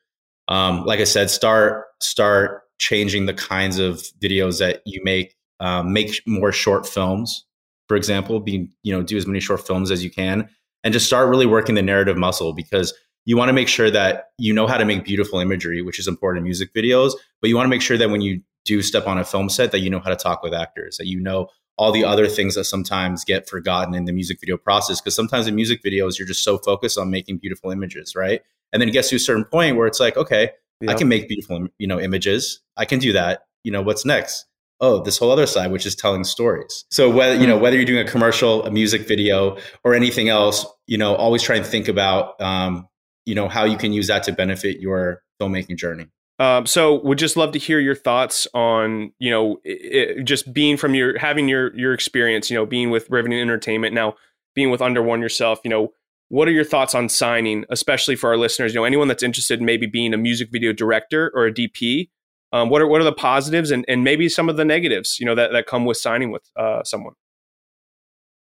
[0.48, 5.34] um, like I said, start start changing the kinds of videos that you make.
[5.58, 7.44] Um, make more short films,
[7.88, 8.38] for example.
[8.38, 10.48] Be you know do as many short films as you can,
[10.84, 12.94] and just start really working the narrative muscle because
[13.24, 16.06] you want to make sure that you know how to make beautiful imagery, which is
[16.06, 19.06] important in music videos, but you want to make sure that when you do step
[19.06, 21.48] on a film set that you know how to talk with actors, that you know
[21.78, 25.46] all the other things that sometimes get forgotten in the music video process because sometimes
[25.46, 28.42] in music videos you're just so focused on making beautiful images, right?
[28.72, 30.50] And then it gets to a certain point where it's like, okay,
[30.80, 30.90] yep.
[30.90, 32.60] I can make beautiful, you know, images.
[32.76, 33.46] I can do that.
[33.62, 34.46] You know, what's next?
[34.80, 37.62] oh this whole other side which is telling stories so whether you know hmm.
[37.62, 41.56] whether you're doing a commercial a music video or anything else you know always try
[41.56, 42.88] and think about um,
[43.24, 46.06] you know how you can use that to benefit your filmmaking journey
[46.38, 50.76] um, so would just love to hear your thoughts on you know it, just being
[50.76, 54.14] from your having your your experience you know being with riveting entertainment now
[54.54, 55.92] being with under one yourself you know
[56.28, 59.60] what are your thoughts on signing especially for our listeners you know anyone that's interested
[59.60, 62.08] in maybe being a music video director or a dp
[62.52, 65.26] um, what are what are the positives and, and maybe some of the negatives you
[65.26, 67.14] know that, that come with signing with uh, someone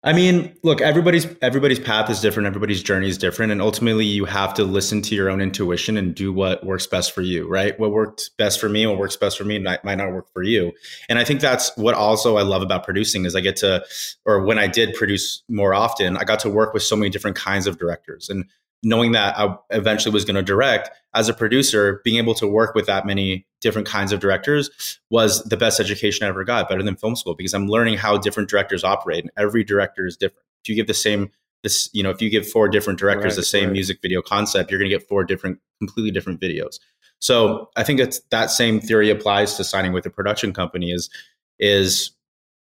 [0.05, 4.25] I mean, look, everybody's everybody's path is different, everybody's journey is different, and ultimately you
[4.25, 7.77] have to listen to your own intuition and do what works best for you, right?
[7.79, 10.43] What works best for me, what works best for me might, might not work for
[10.43, 10.73] you.
[11.09, 13.83] And I think that's what also I love about producing is I get to
[14.25, 17.35] or when I did produce more often, I got to work with so many different
[17.35, 18.29] kinds of directors.
[18.29, 18.45] And
[18.83, 22.75] knowing that I eventually was going to direct as a producer, being able to work
[22.75, 26.83] with that many different kinds of directors was the best education I ever got, better
[26.83, 30.45] than film school, because I'm learning how different directors operate, and every director is different.
[30.63, 31.31] If you give the same
[31.63, 33.73] this, you know, if you give four different directors right, the same right.
[33.73, 36.79] music video concept, you're going to get four different, completely different videos.
[37.19, 40.91] So I think it's that same theory applies to signing with a production company.
[40.91, 41.09] Is
[41.57, 42.11] is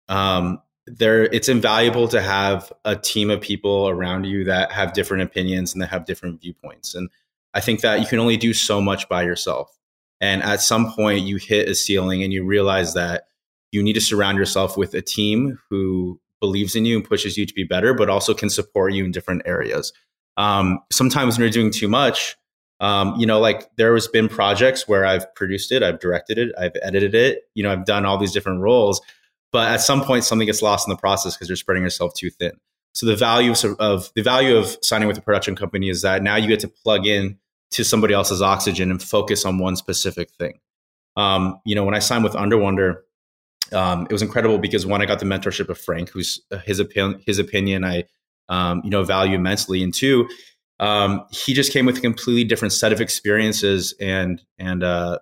[0.07, 5.23] um, there it's invaluable to have a team of people around you that have different
[5.23, 7.09] opinions and that have different viewpoints and
[7.55, 9.75] i think that you can only do so much by yourself
[10.25, 13.27] and at some point you hit a ceiling and you realize that
[13.71, 17.45] you need to surround yourself with a team who believes in you and pushes you
[17.45, 19.93] to be better but also can support you in different areas
[20.37, 22.35] um, sometimes when you're doing too much
[22.81, 26.51] um, you know like there has been projects where i've produced it i've directed it
[26.57, 29.01] i've edited it you know i've done all these different roles
[29.55, 32.29] but at some point, something gets lost in the process because you're spreading yourself too
[32.29, 32.51] thin.
[32.93, 36.21] So the value of, of the value of signing with a production company is that
[36.21, 37.39] now you get to plug in
[37.71, 40.59] to somebody else's oxygen and focus on one specific thing.
[41.17, 43.01] Um, you know, when I signed with Underwonder,
[43.73, 46.79] um, it was incredible because one, I got the mentorship of Frank, who's uh, his
[46.79, 48.03] opinion, his opinion I,
[48.49, 49.81] um, you know, value immensely.
[49.83, 50.27] And two,
[50.79, 55.19] um, he just came with a completely different set of experiences and and uh,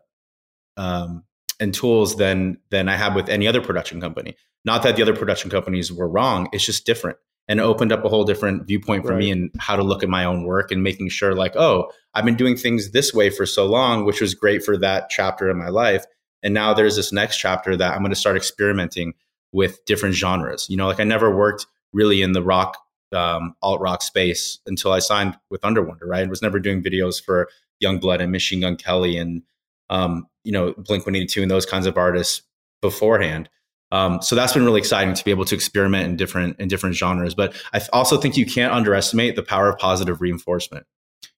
[0.77, 1.23] um,
[1.59, 4.35] and tools than than I have with any other production company.
[4.65, 7.17] Not that the other production companies were wrong; it's just different.
[7.49, 9.19] And opened up a whole different viewpoint for right.
[9.19, 12.23] me and how to look at my own work and making sure like oh i've
[12.23, 15.57] been doing things this way for so long which was great for that chapter in
[15.57, 16.05] my life.
[16.41, 19.13] And now there's this next chapter that i'm going to start experimenting
[19.51, 20.69] with different genres.
[20.69, 22.77] You know like i never worked really in the rock
[23.11, 26.25] um, alt rock space until i signed with underwonder right?
[26.25, 27.49] I was never doing videos for
[27.83, 29.43] Yungblud and machine gun kelly and
[29.89, 32.41] um, you know blink 182 and those kinds of artists
[32.81, 33.49] beforehand
[33.93, 36.95] um, so that's been really exciting to be able to experiment in different in different
[36.95, 37.35] genres.
[37.35, 40.87] But I also think you can't underestimate the power of positive reinforcement.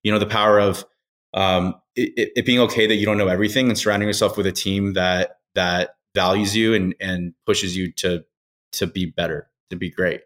[0.02, 0.86] You know, the power of
[1.34, 4.52] um, it, it, being okay that you don't know everything and surrounding yourself with a
[4.52, 8.24] team that that values you and and pushes you to
[8.72, 10.22] to be better, to be great,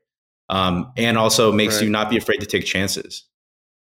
[0.49, 1.85] um, and also makes right.
[1.85, 3.25] you not be afraid to take chances.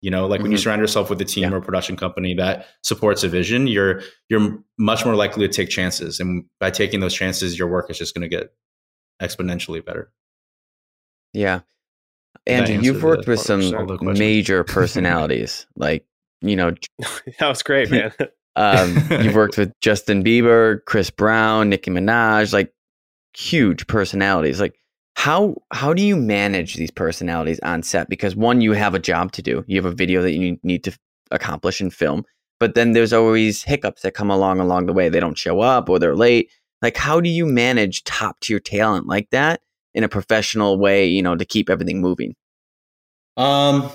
[0.03, 0.43] You know, like mm-hmm.
[0.43, 0.63] when you mm-hmm.
[0.63, 1.53] surround yourself with a team yeah.
[1.53, 5.69] or a production company that supports a vision, you're you're much more likely to take
[5.69, 8.53] chances, and by taking those chances, your work is just going to get
[9.23, 10.13] exponentially better.
[11.33, 11.61] Yeah,
[12.47, 16.05] Andrew, you've worked with some major personalities, like
[16.41, 16.75] you know.
[17.39, 18.13] that was great, man.
[18.57, 22.73] um, you've worked with Justin Bieber, Chris Brown, Nicki Minaj, like
[23.35, 24.61] huge personalities.
[24.61, 24.75] Like,
[25.23, 28.09] how how do you manage these personalities on set?
[28.09, 29.65] Because one you have a job to do.
[29.69, 30.99] You have a video that you need to
[31.31, 32.25] accomplish and film
[32.63, 35.09] but then there's always hiccups that come along along the way.
[35.09, 36.49] They don't show up or they're late.
[36.81, 39.63] Like how do you manage top tier talent like that
[39.95, 42.37] in a professional way you know to keep everything moving?
[43.37, 43.91] Um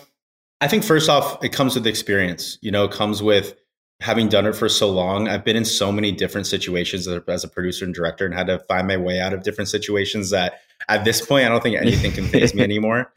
[0.60, 2.58] i think first off it comes with experience.
[2.62, 3.56] You know it comes with
[4.02, 7.48] having done it for so long, I've been in so many different situations as a
[7.48, 10.60] producer and director and had to find my way out of different situations that
[10.90, 13.12] at this point, I don't think anything can phase me anymore,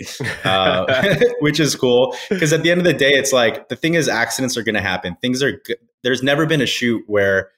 [0.45, 2.17] uh, which is cool.
[2.29, 4.75] Because at the end of the day, it's like the thing is, accidents are going
[4.75, 5.17] to happen.
[5.21, 5.61] Things are,
[6.03, 7.51] there's never been a shoot where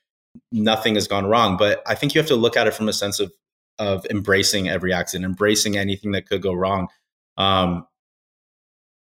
[0.50, 1.56] nothing has gone wrong.
[1.56, 3.32] But I think you have to look at it from a sense of,
[3.78, 6.88] of embracing every accident, embracing anything that could go wrong.
[7.36, 7.86] Um,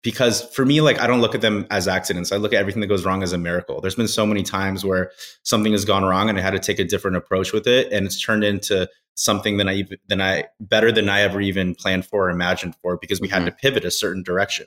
[0.04, 2.80] because for me like i don't look at them as accidents i look at everything
[2.80, 5.10] that goes wrong as a miracle there's been so many times where
[5.42, 8.06] something has gone wrong and i had to take a different approach with it and
[8.06, 12.06] it's turned into something that i even than i better than i ever even planned
[12.06, 13.42] for or imagined for because we mm-hmm.
[13.42, 14.66] had to pivot a certain direction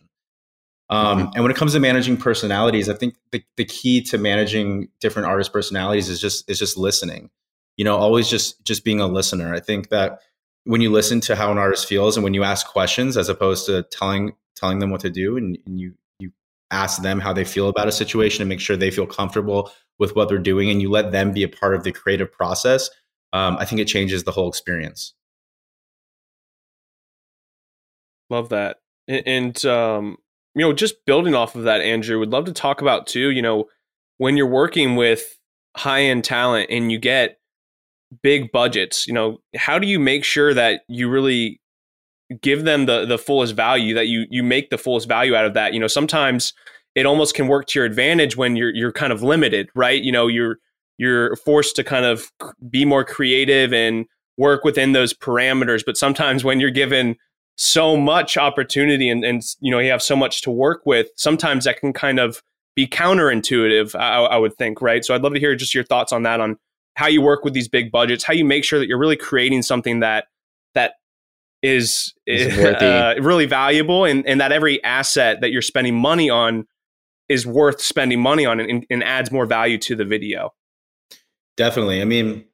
[0.89, 1.29] um, mm-hmm.
[1.33, 5.27] and when it comes to managing personalities i think the, the key to managing different
[5.27, 7.29] artist personalities is just is just listening
[7.77, 10.19] you know always just just being a listener i think that
[10.65, 13.65] when you listen to how an artist feels and when you ask questions as opposed
[13.65, 16.29] to telling telling them what to do and, and you you
[16.71, 20.13] ask them how they feel about a situation and make sure they feel comfortable with
[20.13, 22.89] what they're doing and you let them be a part of the creative process
[23.33, 25.13] um, i think it changes the whole experience.
[28.29, 28.77] Love that.
[29.09, 30.17] And um,
[30.55, 33.41] you know just building off of that andrew would love to talk about too you
[33.41, 33.65] know
[34.17, 35.37] when you're working with
[35.75, 37.39] high end talent and you get
[38.21, 41.61] big budgets you know how do you make sure that you really
[42.39, 45.53] give them the the fullest value that you you make the fullest value out of
[45.53, 45.73] that?
[45.73, 46.53] You know sometimes
[46.95, 50.01] it almost can work to your advantage when you're you're kind of limited right?
[50.01, 50.57] You know you're
[51.01, 52.31] you're forced to kind of
[52.69, 54.05] be more creative and
[54.37, 55.81] work within those parameters.
[55.83, 57.15] But sometimes when you're given
[57.57, 61.65] so much opportunity and and you know you have so much to work with sometimes
[61.65, 62.41] that can kind of
[62.75, 65.03] be counterintuitive I, I would think right?
[65.03, 66.57] So i'd love to hear just your thoughts on that on
[66.95, 69.61] how you work with these big budgets how you make sure that you're really creating
[69.63, 70.27] something that
[70.75, 70.93] that
[71.61, 76.65] is, is uh, really valuable and, and that every asset that you're spending money on
[77.29, 80.53] is worth spending money on and, and adds more value to the video.
[81.57, 82.01] Definitely.
[82.01, 82.45] I mean,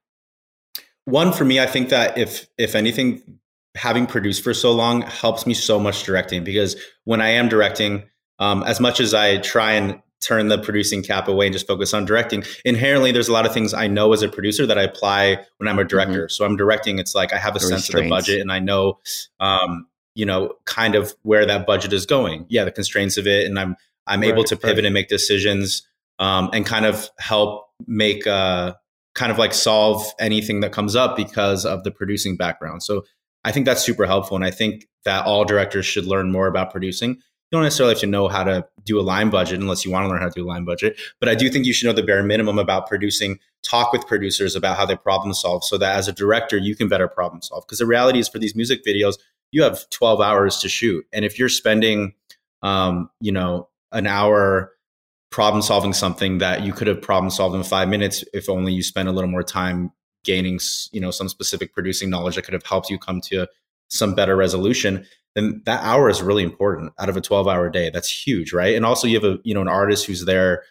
[1.06, 3.40] one for me, I think that if if anything,
[3.76, 8.04] having produced for so long helps me so much directing because when I am directing,
[8.40, 11.94] um, as much as I try and turn the producing cap away and just focus
[11.94, 12.44] on directing.
[12.66, 15.68] Inherently, there's a lot of things I know as a producer that I apply when
[15.68, 16.24] I'm a director.
[16.24, 16.30] Mm-hmm.
[16.30, 17.00] So I'm directing.
[17.00, 17.94] It's like I have a sense restraints.
[17.94, 19.00] of the budget and I know,
[19.40, 22.46] um, you know, kind of where that budget is going.
[22.50, 23.76] Yeah, the constraints of it, and I'm
[24.08, 24.86] I'm right, able to pivot right.
[24.86, 28.74] and make decisions um, and kind of help make uh,
[29.18, 32.84] kind of like solve anything that comes up because of the producing background.
[32.84, 33.04] So
[33.44, 36.72] I think that's super helpful, and I think that all directors should learn more about
[36.72, 39.92] producing you don't necessarily have to know how to do a line budget unless you
[39.92, 41.00] want to learn how to do a line budget.
[41.20, 44.54] But I do think you should know the bare minimum about producing, talk with producers
[44.54, 47.66] about how they problem solve so that as a director, you can better problem solve.
[47.66, 49.16] Because the reality is for these music videos,
[49.52, 51.06] you have 12 hours to shoot.
[51.14, 52.16] And if you're spending,
[52.64, 54.74] um, you know, an hour
[55.30, 58.82] problem solving something that you could have problem solved in five minutes if only you
[58.82, 59.92] spent a little more time
[60.24, 60.60] gaining,
[60.92, 63.48] you know, some specific producing knowledge that could have helped you come to
[63.90, 67.90] some better resolution then that hour is really important out of a 12 hour day
[67.90, 70.64] that's huge right and also you have a you know an artist who's there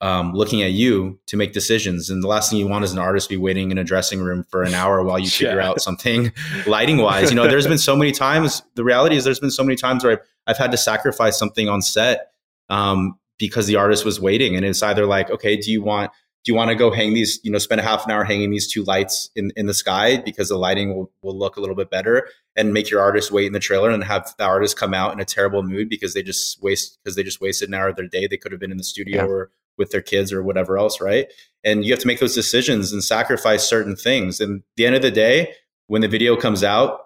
[0.00, 2.10] um, looking at you to make decisions.
[2.10, 4.44] And the last thing you want is an artist be waiting in a dressing room
[4.44, 5.68] for an hour while you figure yeah.
[5.68, 6.30] out something
[6.66, 7.30] lighting wise.
[7.30, 8.62] You know, there's been so many times.
[8.74, 11.70] The reality is, there's been so many times where I've, I've had to sacrifice something
[11.70, 12.32] on set
[12.68, 16.10] um, because the artist was waiting, and it's either like, okay, do you want
[16.44, 18.50] do you want to go hang these, you know, spend a half an hour hanging
[18.50, 21.74] these two lights in, in the sky because the lighting will, will look a little
[21.74, 24.92] bit better and make your artist wait in the trailer and have the artist come
[24.92, 27.88] out in a terrible mood because they just waste because they just wasted an hour
[27.88, 28.26] of their day.
[28.26, 29.26] They could have been in the studio yeah.
[29.26, 31.32] or with their kids or whatever else, right?
[31.64, 34.38] And you have to make those decisions and sacrifice certain things.
[34.38, 35.54] And the end of the day,
[35.86, 37.00] when the video comes out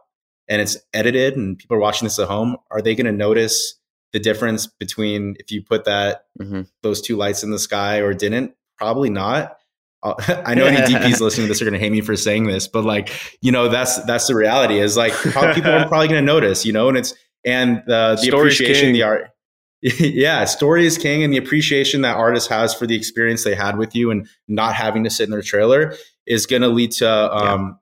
[0.48, 3.77] and it's edited and people are watching this at home, are they going to notice
[4.12, 6.62] the difference between if you put that mm-hmm.
[6.82, 8.54] those two lights in the sky or didn't?
[8.76, 9.56] Probably not.
[10.02, 10.14] Uh,
[10.46, 12.68] I know any DPs listening to this are going to hate me for saying this,
[12.68, 14.78] but like you know, that's that's the reality.
[14.78, 18.28] Is like people are probably going to notice, you know, and it's and the the
[18.28, 19.30] appreciation, the art
[19.80, 23.78] yeah, story is king, and the appreciation that artist has for the experience they had
[23.78, 25.94] with you, and not having to sit in their trailer
[26.26, 27.78] is going to lead to um.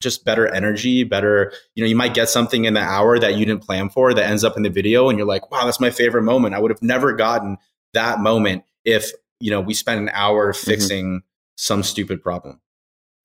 [0.00, 1.52] Just better energy, better.
[1.74, 4.24] You know, you might get something in the hour that you didn't plan for that
[4.24, 6.70] ends up in the video, and you're like, "Wow, that's my favorite moment." I would
[6.70, 7.56] have never gotten
[7.94, 10.70] that moment if you know we spent an hour mm-hmm.
[10.70, 11.26] fixing mm-hmm.
[11.56, 12.60] some stupid problem,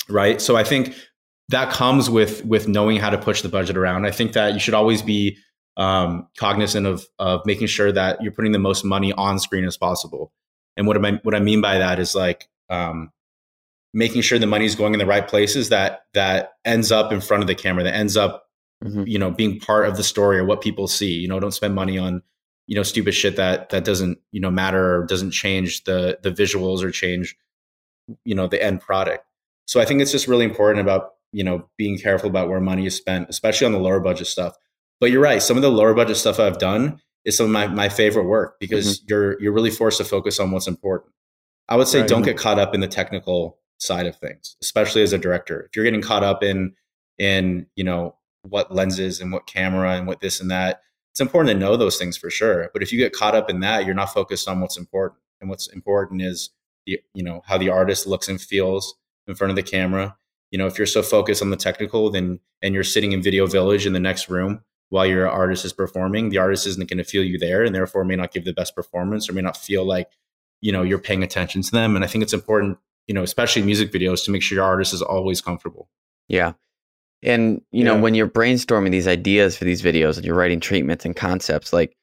[0.09, 0.41] right?
[0.41, 0.95] So I think
[1.49, 4.05] that comes with with knowing how to push the budget around.
[4.05, 5.37] I think that you should always be
[5.77, 9.77] um, cognizant of of making sure that you're putting the most money on screen as
[9.77, 10.31] possible.
[10.77, 13.11] And what am I what I mean by that is like um,
[13.93, 17.21] making sure the money is going in the right places that that ends up in
[17.21, 18.47] front of the camera, that ends up
[18.83, 19.03] mm-hmm.
[19.05, 21.13] you know being part of the story or what people see.
[21.13, 22.21] You know, don't spend money on
[22.67, 26.31] you know stupid shit that that doesn't you know matter or doesn't change the the
[26.31, 27.35] visuals or change
[28.25, 29.25] you know the end product.
[29.65, 32.85] So I think it's just really important about you know being careful about where money
[32.85, 34.55] is spent, especially on the lower budget stuff.
[34.99, 35.41] But you're right.
[35.41, 38.59] Some of the lower budget stuff I've done is some of my, my favorite work
[38.59, 39.05] because mm-hmm.
[39.09, 41.11] you're you're really forced to focus on what's important.
[41.67, 42.09] I would say right.
[42.09, 45.61] don't get caught up in the technical side of things, especially as a director.
[45.61, 46.73] If you're getting caught up in
[47.17, 50.81] in you know what lenses and what camera and what this and that,
[51.11, 52.69] it's important to know those things for sure.
[52.73, 55.19] But if you get caught up in that, you're not focused on what's important.
[55.39, 56.51] And what's important is
[56.85, 58.95] the, you know how the artist looks and feels
[59.27, 60.15] in front of the camera.
[60.51, 63.45] You know, if you're so focused on the technical, then and you're sitting in Video
[63.45, 67.03] Village in the next room, while your artist is performing, the artist isn't going to
[67.03, 69.83] feel you there and therefore may not give the best performance or may not feel
[69.83, 70.07] like,
[70.61, 71.95] you know, you're paying attention to them.
[71.95, 74.93] And I think it's important, you know, especially music videos to make sure your artist
[74.93, 75.89] is always comfortable.
[76.27, 76.53] Yeah.
[77.21, 77.93] And, you yeah.
[77.93, 81.71] know, when you're brainstorming these ideas for these videos and you're writing treatments and concepts,
[81.71, 81.95] like,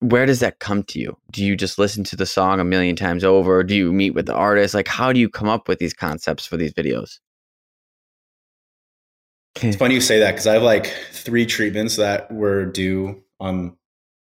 [0.00, 1.16] where does that come to you?
[1.30, 3.62] Do you just listen to the song a million times over?
[3.62, 4.74] Do you meet with the artist?
[4.74, 7.18] Like, how do you come up with these concepts for these videos?
[9.62, 13.76] It's funny you say that because I have like three treatments that were due on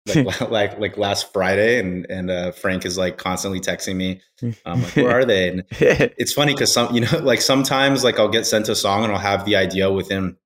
[0.07, 4.21] like like like last Friday, and and uh, Frank is like constantly texting me.
[4.65, 5.49] I'm like, where are they?
[5.49, 9.05] And it's funny because some you know like sometimes like I'll get sent a song
[9.05, 10.37] and I'll have the idea within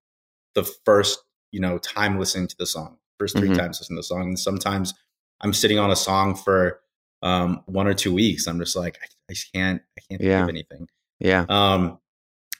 [0.55, 1.19] the first
[1.51, 3.59] you know time listening to the song, 1st 3 mm-hmm.
[3.59, 4.95] times listening to the song, and sometimes
[5.41, 6.81] I'm sitting on a song for
[7.23, 8.47] um, one or two weeks.
[8.47, 10.39] I'm just like I, I can't I can't yeah.
[10.39, 10.89] think of anything.
[11.21, 11.47] Yeah.
[11.49, 11.99] Um,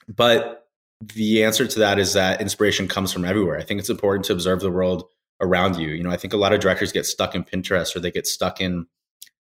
[0.07, 0.67] but
[1.01, 3.57] the answer to that is that inspiration comes from everywhere.
[3.57, 5.05] I think it's important to observe the world
[5.41, 5.89] around you.
[5.89, 8.27] You know, I think a lot of directors get stuck in Pinterest or they get
[8.27, 8.87] stuck in,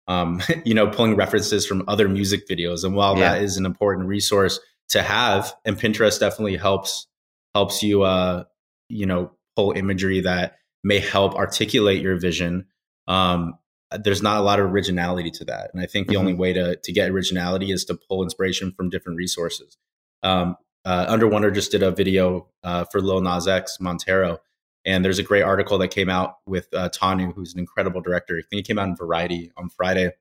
[0.07, 2.83] um, you know, pulling references from other music videos.
[2.83, 3.33] And while yeah.
[3.33, 7.07] that is an important resource to have, and Pinterest definitely helps
[7.53, 8.43] helps you, uh,
[8.89, 12.67] you know, pull imagery that may help articulate your vision.
[13.07, 13.57] Um,
[14.03, 16.19] there's not a lot of originality to that, and I think the mm-hmm.
[16.19, 19.77] only way to to get originality is to pull inspiration from different resources.
[20.23, 24.39] Um, uh, Under Wonder just did a video uh, for Lil Nas X Montero,
[24.87, 28.37] and there's a great article that came out with uh, Tanu, who's an incredible director.
[28.37, 30.11] I think it came out in Variety on Friday,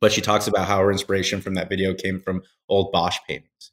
[0.00, 3.70] but she talks about how her inspiration from that video came from old Bosch paintings,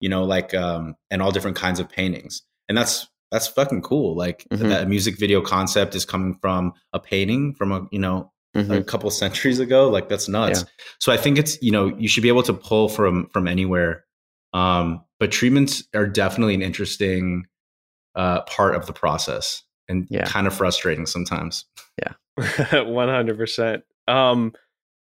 [0.00, 4.16] you know, like um, and all different kinds of paintings, and that's that's fucking cool.
[4.16, 4.68] Like mm-hmm.
[4.68, 8.70] that music video concept is coming from a painting from a you know Mm-hmm.
[8.70, 10.68] a couple centuries ago like that's nuts yeah.
[10.98, 14.04] so i think it's you know you should be able to pull from from anywhere
[14.52, 17.46] um, but treatments are definitely an interesting
[18.14, 20.24] uh, part of the process and yeah.
[20.24, 21.64] kind of frustrating sometimes.
[21.98, 22.12] Yeah.
[22.38, 23.82] 100%.
[24.08, 24.52] Um,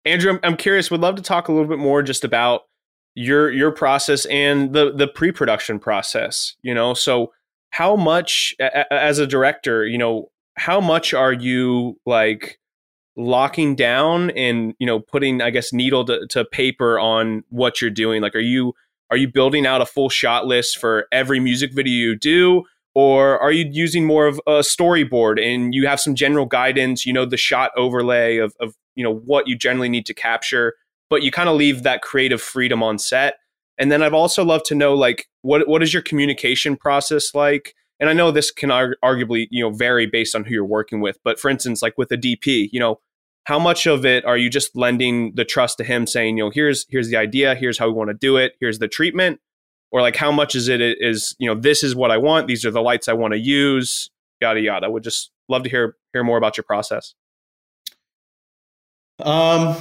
[0.06, 2.62] Andrew, I'm, I'm curious, would love to talk a little bit more just about
[3.18, 6.94] your your process and the the pre-production process, you know?
[6.94, 7.32] So
[7.72, 12.60] how much a, as a director, you know, how much are you like
[13.16, 17.90] locking down and, you know, putting I guess needle to, to paper on what you're
[17.90, 18.22] doing?
[18.22, 18.74] Like are you
[19.10, 22.64] are you building out a full shot list for every music video you do?
[22.96, 27.12] Or are you using more of a storyboard and you have some general guidance, you
[27.12, 30.74] know, the shot overlay of, of you know what you generally need to capture?
[31.10, 33.36] but you kind of leave that creative freedom on set.
[33.78, 37.74] And then I've also love to know like what what is your communication process like?
[38.00, 41.18] And I know this can arguably you know vary based on who you're working with,
[41.24, 43.00] but for instance, like with a DP, you know,
[43.46, 46.52] how much of it are you just lending the trust to him, saying you know
[46.54, 49.40] here's here's the idea, here's how we want to do it, here's the treatment,
[49.96, 52.66] or like how much is it is you know this is what I want, these
[52.66, 54.10] are the lights I want to use,
[54.42, 54.92] yada yada.
[54.92, 57.16] Would just love to hear hear more about your process.
[59.20, 59.78] Um,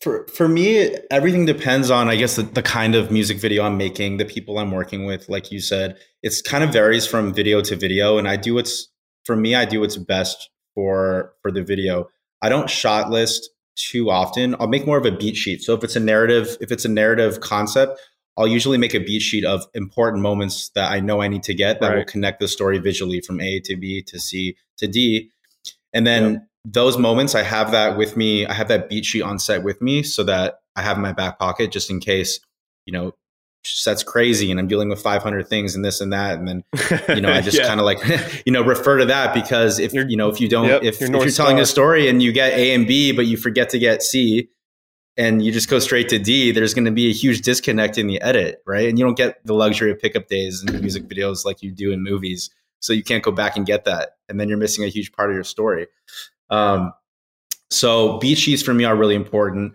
[0.00, 3.76] for for me, everything depends on, I guess, the, the kind of music video I'm
[3.76, 5.28] making, the people I'm working with.
[5.28, 8.88] Like you said, it's kind of varies from video to video, and I do what's
[9.24, 9.54] for me.
[9.54, 12.08] I do what's best for for the video.
[12.40, 14.56] I don't shot list too often.
[14.58, 15.62] I'll make more of a beat sheet.
[15.62, 18.00] So if it's a narrative, if it's a narrative concept,
[18.36, 21.54] I'll usually make a beat sheet of important moments that I know I need to
[21.54, 21.98] get that right.
[21.98, 25.30] will connect the story visually from A to B to C to D.
[25.92, 28.46] And then yep those moments, I have that with me.
[28.46, 31.12] I have that beat sheet on set with me so that I have in my
[31.12, 32.40] back pocket just in case,
[32.86, 33.14] you know,
[33.64, 36.38] set's crazy and I'm dealing with 500 things and this and that.
[36.38, 36.64] And then,
[37.08, 37.66] you know, I just yeah.
[37.66, 37.98] kind of like,
[38.46, 41.00] you know, refer to that because if, you're, you know, if you don't, yep, if,
[41.00, 43.78] if you're telling a story and you get A and B, but you forget to
[43.78, 44.48] get C
[45.16, 48.06] and you just go straight to D, there's going to be a huge disconnect in
[48.06, 48.88] the edit, right?
[48.88, 51.92] And you don't get the luxury of pickup days and music videos like you do
[51.92, 52.50] in movies.
[52.80, 54.16] So you can't go back and get that.
[54.28, 55.86] And then you're missing a huge part of your story.
[56.48, 56.92] Um,
[57.70, 59.74] so beat sheets for me are really important.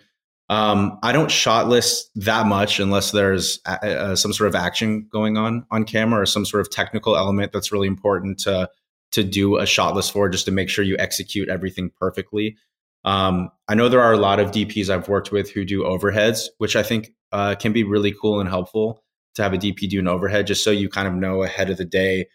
[0.49, 5.07] Um, I don't shot list that much unless there's a, a, some sort of action
[5.11, 8.69] going on on camera or some sort of technical element that's really important to
[9.11, 12.57] to do a shot list for, just to make sure you execute everything perfectly.
[13.05, 16.49] Um, I know there are a lot of DPs I've worked with who do overheads,
[16.57, 19.01] which I think uh, can be really cool and helpful
[19.35, 21.77] to have a DP do an overhead, just so you kind of know ahead of
[21.77, 22.27] the day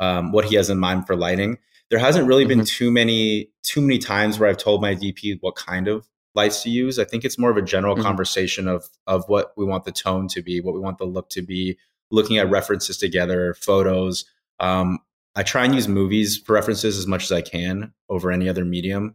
[0.00, 1.58] um, what he has in mind for lighting
[1.90, 2.60] there hasn't really mm-hmm.
[2.60, 6.62] been too many too many times where I've told my DP what kind of lights
[6.62, 6.98] to use.
[6.98, 8.04] I think it's more of a general mm-hmm.
[8.04, 11.30] conversation of of what we want the tone to be, what we want the look
[11.30, 11.78] to be,
[12.10, 14.24] looking at references together, photos.
[14.60, 14.98] Um,
[15.34, 18.64] I try and use movies for references as much as I can over any other
[18.64, 19.14] medium.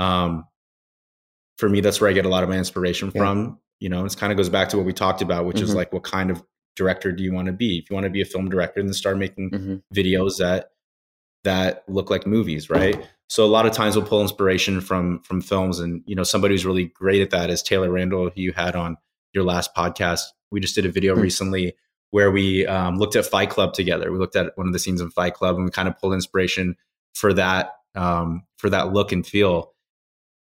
[0.00, 0.44] Um,
[1.58, 3.20] for me, that's where I get a lot of my inspiration yeah.
[3.20, 3.58] from.
[3.78, 5.64] You know, it kind of goes back to what we talked about, which mm-hmm.
[5.64, 6.42] is like, what kind of
[6.74, 7.78] director do you want to be?
[7.78, 9.76] If you want to be a film director, then start making mm-hmm.
[9.94, 10.72] videos that
[11.44, 13.06] that look like movies, right?
[13.28, 16.54] So a lot of times we'll pull inspiration from from films, and you know somebody
[16.54, 18.96] who's really great at that is Taylor Randall, who you had on
[19.32, 20.22] your last podcast.
[20.50, 21.22] We just did a video mm-hmm.
[21.22, 21.74] recently
[22.10, 24.10] where we um, looked at Fight Club together.
[24.10, 26.14] We looked at one of the scenes in Fight Club, and we kind of pulled
[26.14, 26.76] inspiration
[27.14, 29.72] for that um, for that look and feel.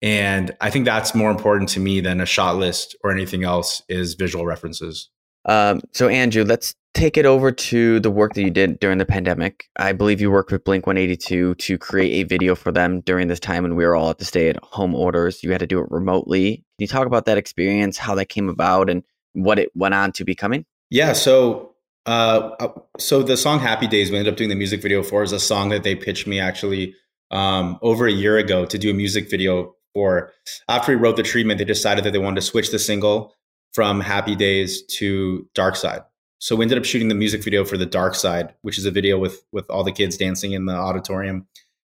[0.02, 3.82] And I think that's more important to me than a shot list or anything else
[3.88, 5.08] is visual references.
[5.44, 9.06] Um, so Andrew, let's take it over to the work that you did during the
[9.06, 9.68] pandemic.
[9.76, 13.40] I believe you worked with Blink 182 to create a video for them during this
[13.40, 15.42] time when we were all at the stay at home orders.
[15.42, 16.56] You had to do it remotely.
[16.56, 20.12] Can you talk about that experience, how that came about, and what it went on
[20.12, 20.66] to becoming?
[20.90, 21.14] Yeah.
[21.14, 21.74] So,
[22.06, 25.22] uh, uh so the song Happy Days we ended up doing the music video for
[25.22, 26.94] is a song that they pitched me actually
[27.30, 30.32] um, over a year ago to do a music video for.
[30.68, 33.34] After we wrote the treatment, they decided that they wanted to switch the single
[33.72, 36.02] from Happy Days to Dark Side.
[36.38, 38.90] So we ended up shooting the music video for the Dark Side, which is a
[38.90, 41.46] video with with all the kids dancing in the auditorium.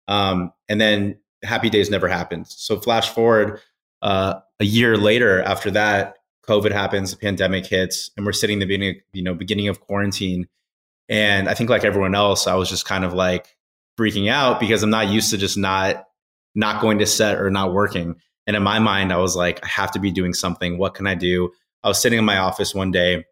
[0.07, 2.47] Um, and then Happy Days never happened.
[2.47, 3.61] So flash forward
[4.01, 8.59] uh, a year later after that, COVID happens, the pandemic hits, and we're sitting in
[8.59, 10.47] the beginning, you know, beginning of quarantine.
[11.07, 13.55] And I think like everyone else, I was just kind of like
[13.99, 16.07] freaking out because I'm not used to just not
[16.59, 18.15] not going to set or not working.
[18.45, 20.77] And in my mind, I was like, I have to be doing something.
[20.77, 21.51] What can I do?
[21.83, 23.25] I was sitting in my office one day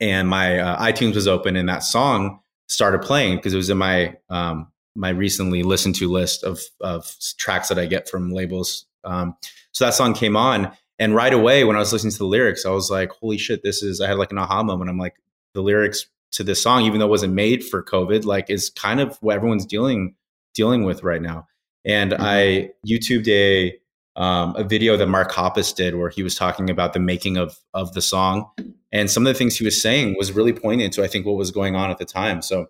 [0.00, 3.78] and my uh, iTunes was open and that song started playing because it was in
[3.78, 8.86] my um, my recently listened to list of of tracks that I get from labels.
[9.04, 9.36] Um,
[9.72, 12.64] so that song came on and right away when I was listening to the lyrics,
[12.64, 14.88] I was like, holy shit, this is I had like an aha moment.
[14.88, 15.16] I'm like,
[15.52, 19.00] the lyrics to this song, even though it wasn't made for COVID, like is kind
[19.00, 20.14] of what everyone's dealing
[20.54, 21.46] dealing with right now.
[21.86, 22.22] And mm-hmm.
[22.22, 23.78] I YouTubed a
[24.16, 27.58] um, a video that Mark Hoppus did where he was talking about the making of
[27.74, 28.50] of the song,
[28.92, 31.36] and some of the things he was saying was really poignant to I think what
[31.36, 32.42] was going on at the time.
[32.42, 32.66] So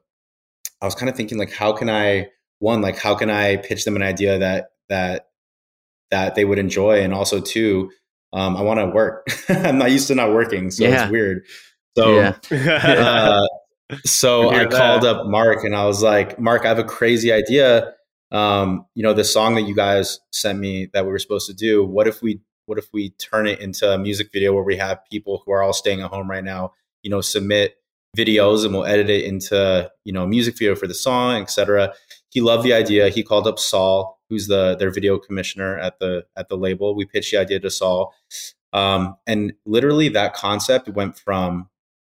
[0.83, 3.85] I was kind of thinking like, how can I one like how can I pitch
[3.85, 5.29] them an idea that that
[6.11, 7.91] that they would enjoy, and also two,
[8.33, 9.27] um, I want to work.
[9.49, 11.05] I'm not used to not working, so yeah.
[11.05, 11.45] it's weird.
[11.97, 12.15] So.
[12.17, 12.37] Yeah.
[12.51, 13.47] uh,
[14.05, 17.31] so I, I called up Mark and I was like, Mark, I have a crazy
[17.31, 17.95] idea
[18.33, 21.55] um, you know, the song that you guys sent me that we were supposed to
[21.55, 24.77] do, what if we what if we turn it into a music video where we
[24.77, 26.73] have people who are all staying at home right now,
[27.03, 27.77] you know, submit
[28.17, 31.95] videos and we'll edit it into, you know, music video for the song, etc.
[32.31, 33.09] He loved the idea.
[33.09, 36.95] He called up Saul, who's the their video commissioner at the at the label.
[36.97, 38.13] We pitched the idea to Saul,
[38.73, 41.69] um, and literally that concept went from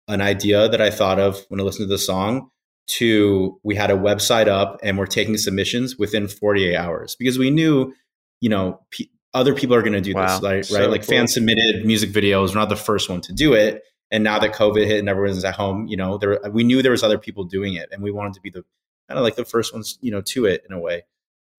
[0.07, 2.51] an idea that I thought of when I listened to the song
[2.87, 7.49] to we had a website up and we're taking submissions within 48 hours because we
[7.49, 7.93] knew,
[8.41, 10.39] you know, p- other people are going to do wow.
[10.39, 10.65] this, right?
[10.65, 10.89] So right?
[10.89, 11.17] Like cool.
[11.17, 12.49] fan submitted music videos.
[12.49, 13.83] We're not the first one to do it.
[14.11, 16.91] And now that COVID hit and everyone's at home, you know, there we knew there
[16.91, 18.65] was other people doing it, and we wanted to be the
[19.07, 21.03] kind of like the first ones, you know, to it in a way.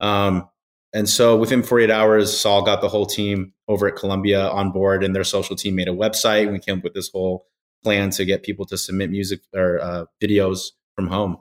[0.01, 0.49] Um,
[0.93, 5.03] and so within 48 hours, Saul got the whole team over at Columbia on board,
[5.03, 6.43] and their social team made a website.
[6.43, 7.47] And we came up with this whole
[7.83, 11.39] plan to get people to submit music or uh, videos from home.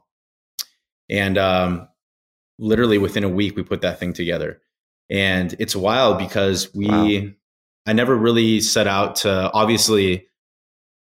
[1.09, 1.87] And um,
[2.57, 4.61] literally within a week, we put that thing together.
[5.09, 7.31] And it's wild because we, wow.
[7.85, 10.27] I never really set out to, obviously,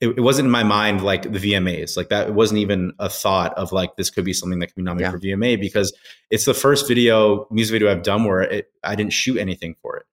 [0.00, 1.96] it, it, wasn't in my mind like the VMAs.
[1.96, 4.76] Like that it wasn't even a thought of like this could be something that could
[4.76, 5.36] be nominated yeah.
[5.36, 5.92] for VMA because
[6.30, 9.96] it's the first video, music video I've done where it, I didn't shoot anything for
[9.96, 10.06] it.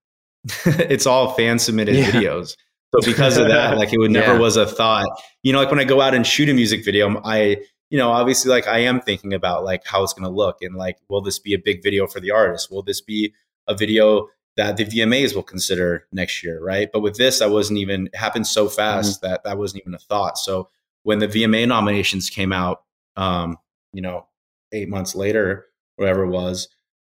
[0.89, 2.11] it's all fan submitted yeah.
[2.11, 2.57] videos.
[2.93, 4.39] So because of that, like it would never yeah.
[4.39, 5.07] was a thought.
[5.43, 7.57] You know, like when I go out and shoot a music video, I
[7.89, 10.75] you know, obviously like I am thinking about like how it's going to look and
[10.75, 12.71] like will this be a big video for the artist?
[12.71, 13.33] Will this be
[13.67, 14.27] a video
[14.57, 16.89] that the VMAs will consider next year, right?
[16.91, 19.31] But with this, I wasn't even it happened so fast mm-hmm.
[19.31, 20.38] that that wasn't even a thought.
[20.38, 20.69] So
[21.03, 22.83] when the VMA nominations came out,
[23.15, 23.57] um,
[23.93, 24.27] you know,
[24.71, 25.65] eight months later,
[25.97, 26.69] whatever it was,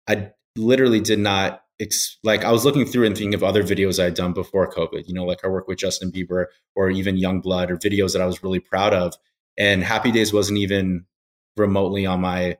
[0.09, 4.03] I literally did not ex- like I was looking through and thinking of other videos
[4.03, 5.09] I'd done before COVID.
[5.09, 8.27] You know, like I work with Justin Bieber or even Yungblud or videos that I
[8.27, 9.15] was really proud of.
[9.59, 11.07] And Happy Days wasn't even
[11.57, 12.57] remotely on my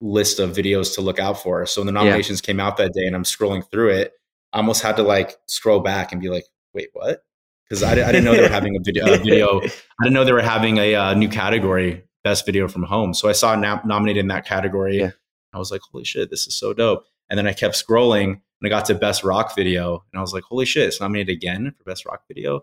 [0.00, 1.64] list of videos to look out for.
[1.66, 2.46] So when the nominations yeah.
[2.46, 4.12] came out that day and I'm scrolling through it,
[4.52, 7.22] I almost had to like scroll back and be like, wait, what?
[7.68, 9.60] Because I, I, didn't know they were having a video, a video.
[9.60, 9.70] I
[10.04, 13.12] didn't know they were having a uh, new category, best video from home.
[13.12, 14.98] So I saw it nominated in that category.
[14.98, 15.10] Yeah.
[15.52, 17.04] I was like, holy shit, this is so dope.
[17.28, 20.04] And then I kept scrolling and I got to best rock video.
[20.12, 22.60] And I was like, holy shit, it's nominated again for best rock video.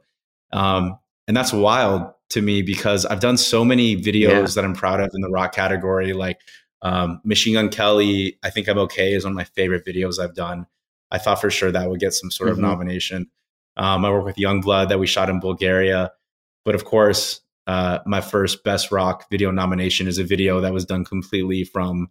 [0.53, 4.45] Um, and that's wild to me because I've done so many videos yeah.
[4.55, 6.13] that I'm proud of in the rock category.
[6.13, 6.39] Like
[6.81, 10.35] um, Machine Gun Kelly, I think I'm okay is one of my favorite videos I've
[10.35, 10.65] done.
[11.11, 12.63] I thought for sure that would get some sort mm-hmm.
[12.63, 13.29] of nomination.
[13.77, 16.11] Um, I work with Yungblud that we shot in Bulgaria,
[16.65, 20.85] but of course, uh, my first Best Rock video nomination is a video that was
[20.85, 22.09] done completely from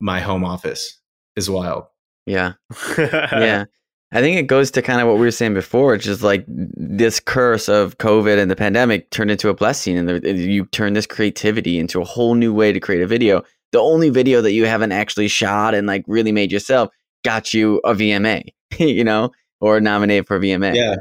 [0.00, 0.98] my home office.
[1.36, 1.84] Is wild.
[2.26, 2.54] Yeah,
[2.98, 3.66] yeah.
[4.10, 6.44] I think it goes to kind of what we were saying before, which is like
[6.46, 11.06] this curse of COVID and the pandemic turned into a blessing, and you turn this
[11.06, 13.42] creativity into a whole new way to create a video.
[13.72, 16.88] The only video that you haven't actually shot and like really made yourself
[17.22, 18.44] got you a VMA,
[18.78, 19.30] you know,
[19.60, 20.74] or nominated for VMA.
[20.74, 20.96] Yeah.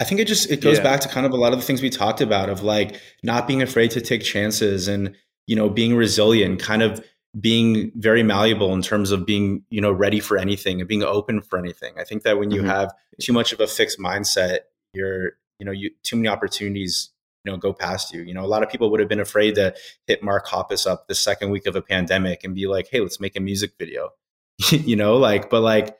[0.00, 0.84] I think it just it goes yeah.
[0.84, 3.46] back to kind of a lot of the things we talked about of like not
[3.46, 5.14] being afraid to take chances and
[5.46, 7.04] you know being resilient, kind of
[7.38, 11.40] being very malleable in terms of being you know ready for anything and being open
[11.40, 11.94] for anything.
[11.98, 12.70] I think that when you mm-hmm.
[12.70, 14.60] have too much of a fixed mindset,
[14.92, 17.10] you're you know you too many opportunities
[17.44, 18.22] you know go past you.
[18.22, 19.74] You know a lot of people would have been afraid to
[20.06, 23.20] hit Mark Hoppus up the second week of a pandemic and be like, hey, let's
[23.20, 24.10] make a music video.
[24.70, 25.96] you know, like, but like,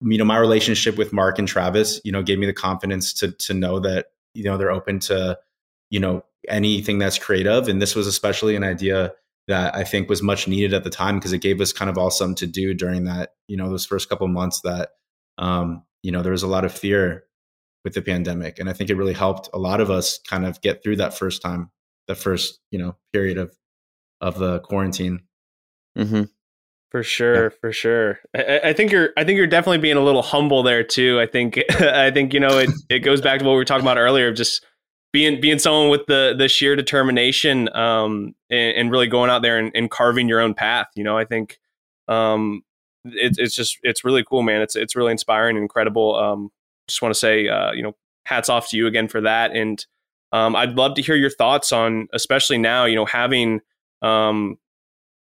[0.00, 3.32] you know, my relationship with Mark and Travis, you know, gave me the confidence to
[3.32, 5.38] to know that, you know, they're open to,
[5.90, 7.68] you know, anything that's creative.
[7.68, 9.12] And this was especially an idea
[9.48, 11.98] that I think was much needed at the time because it gave us kind of
[11.98, 14.90] all something to do during that, you know, those first couple months that
[15.38, 17.24] um, you know, there was a lot of fear
[17.84, 18.58] with the pandemic.
[18.58, 21.16] And I think it really helped a lot of us kind of get through that
[21.16, 21.70] first time,
[22.06, 23.56] the first, you know, period of
[24.20, 25.20] of the quarantine.
[25.98, 26.24] Mm-hmm.
[26.90, 27.48] For sure, yeah.
[27.60, 28.18] for sure.
[28.36, 29.10] I, I, think you're.
[29.16, 31.18] I think you're definitely being a little humble there too.
[31.20, 31.58] I think.
[31.80, 32.70] I think you know it.
[32.90, 34.64] It goes back to what we were talking about earlier of just
[35.12, 39.58] being being someone with the the sheer determination, um, and, and really going out there
[39.58, 40.88] and, and, carving your own path.
[40.94, 41.58] You know, I think,
[42.08, 42.62] um,
[43.04, 44.62] it's it's just it's really cool, man.
[44.62, 46.16] It's it's really inspiring and incredible.
[46.16, 46.50] Um,
[46.88, 47.94] just want to say, uh, you know,
[48.24, 49.84] hats off to you again for that, and
[50.32, 53.60] um, I'd love to hear your thoughts on, especially now, you know, having
[54.00, 54.58] um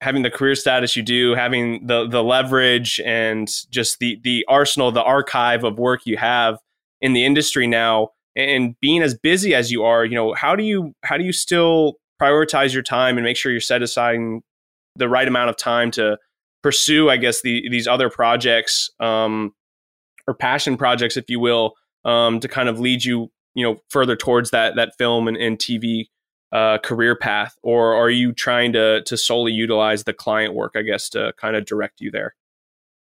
[0.00, 4.92] having the career status you do, having the the leverage and just the the arsenal,
[4.92, 6.58] the archive of work you have
[7.00, 10.62] in the industry now, and being as busy as you are, you know, how do
[10.62, 14.18] you how do you still prioritize your time and make sure you're set aside
[14.96, 16.18] the right amount of time to
[16.62, 19.52] pursue, I guess, the these other projects um,
[20.26, 21.74] or passion projects, if you will,
[22.04, 25.58] um, to kind of lead you, you know, further towards that that film and, and
[25.58, 26.06] TV
[26.52, 30.82] uh, career path, or are you trying to to solely utilize the client work, I
[30.82, 32.34] guess, to kind of direct you there?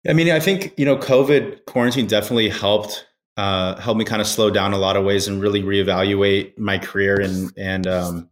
[0.09, 3.07] I mean, I think you know, COVID quarantine definitely helped
[3.37, 6.79] uh, helped me kind of slow down a lot of ways and really reevaluate my
[6.79, 8.31] career and and um,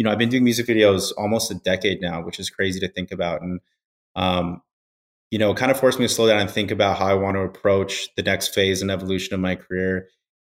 [0.00, 2.88] you know, I've been doing music videos almost a decade now, which is crazy to
[2.88, 3.42] think about.
[3.42, 3.60] And
[4.16, 4.62] um,
[5.30, 7.36] you know, kind of forced me to slow down and think about how I want
[7.36, 10.08] to approach the next phase and evolution of my career.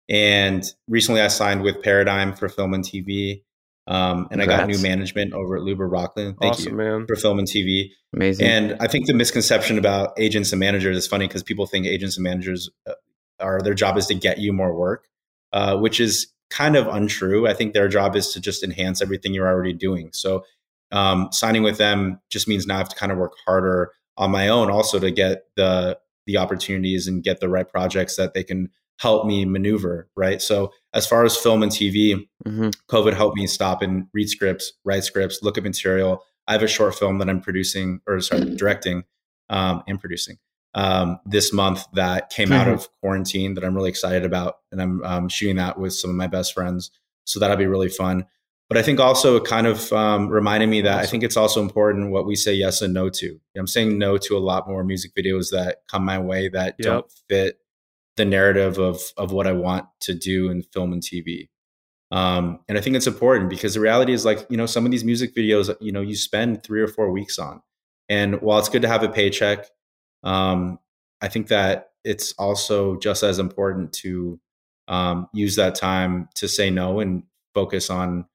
[0.09, 3.43] And recently I signed with Paradigm for film and TV.
[3.85, 4.51] Um, and Congrats.
[4.51, 6.35] I got new management over at Luber Roklin.
[6.41, 7.05] Thank awesome, you man.
[7.05, 7.91] for film and TV.
[8.15, 8.47] Amazing.
[8.47, 12.17] And I think the misconception about agents and managers is funny because people think agents
[12.17, 12.67] and managers
[13.39, 15.07] are their job is to get you more work,
[15.53, 17.47] uh, which is kind of untrue.
[17.47, 20.09] I think their job is to just enhance everything you're already doing.
[20.13, 20.43] So
[20.91, 24.31] um, signing with them just means now I have to kind of work harder on
[24.31, 28.43] my own also to get the the opportunities and get the right projects that they
[28.43, 28.69] can
[28.99, 32.15] help me maneuver right so as far as film and tv
[32.45, 32.69] mm-hmm.
[32.89, 36.67] covid helped me stop and read scripts write scripts look at material i have a
[36.67, 39.03] short film that i'm producing or sorry directing
[39.49, 40.37] um, and producing
[40.75, 42.59] um, this month that came mm-hmm.
[42.59, 46.09] out of quarantine that i'm really excited about and i'm um, shooting that with some
[46.09, 46.91] of my best friends
[47.23, 48.25] so that'll be really fun
[48.67, 51.61] but I think also it kind of um, reminded me that I think it's also
[51.61, 53.39] important what we say yes and no to.
[53.55, 56.85] I'm saying no to a lot more music videos that come my way that yep.
[56.85, 57.59] don't fit
[58.17, 61.49] the narrative of of what I want to do in film and TV.
[62.11, 64.91] Um, and I think it's important because the reality is like you know some of
[64.91, 67.61] these music videos you know you spend three or four weeks on,
[68.09, 69.67] and while it's good to have a paycheck,
[70.25, 70.79] um,
[71.21, 74.39] I think that it's also just as important to
[74.87, 77.23] um, use that time to say no and
[77.53, 78.25] focus on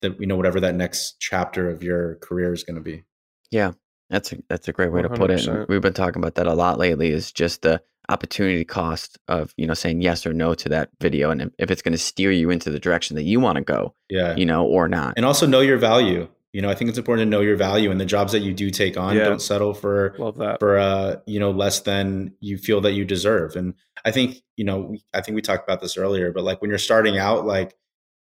[0.00, 3.04] the you know whatever that next chapter of your career is going to be.
[3.50, 3.72] Yeah,
[4.10, 5.08] that's a that's a great way 100%.
[5.08, 5.68] to put it.
[5.68, 7.10] we've been talking about that a lot lately.
[7.10, 11.30] Is just the opportunity cost of you know saying yes or no to that video,
[11.30, 13.94] and if it's going to steer you into the direction that you want to go,
[14.08, 15.14] yeah, you know, or not.
[15.16, 16.28] And also know your value.
[16.52, 18.54] You know, I think it's important to know your value and the jobs that you
[18.54, 19.16] do take on.
[19.16, 19.24] Yeah.
[19.24, 20.14] Don't settle for
[20.58, 23.54] for uh you know less than you feel that you deserve.
[23.54, 23.74] And
[24.04, 26.78] I think you know I think we talked about this earlier, but like when you're
[26.78, 27.74] starting out, like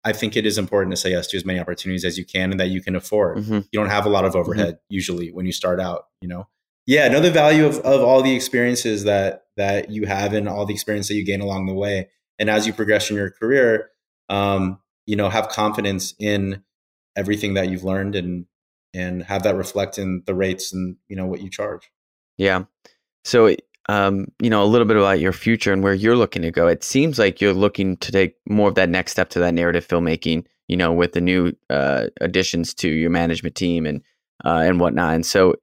[0.04, 2.50] I think it is important to say yes to as many opportunities as you can
[2.50, 3.38] and that you can afford.
[3.38, 3.60] Mm-hmm.
[3.72, 4.94] You don't have a lot of overhead mm-hmm.
[4.94, 6.48] usually when you start out, you know.
[6.86, 10.66] Yeah, know the value of, of all the experiences that that you have and all
[10.66, 12.10] the experience that you gain along the way.
[12.38, 13.90] And as you progress in your career,
[14.28, 16.62] um, you know, have confidence in
[17.16, 18.46] everything that you've learned and
[18.92, 21.90] and have that reflect in the rates and you know what you charge.
[22.36, 22.64] Yeah.
[23.24, 23.54] So
[23.88, 26.68] um, you know, a little bit about your future and where you're looking to go.
[26.68, 29.86] It seems like you're looking to take more of that next step to that narrative
[29.86, 34.02] filmmaking, you know, with the new uh, additions to your management team and
[34.44, 35.14] uh, and whatnot.
[35.14, 35.56] And so,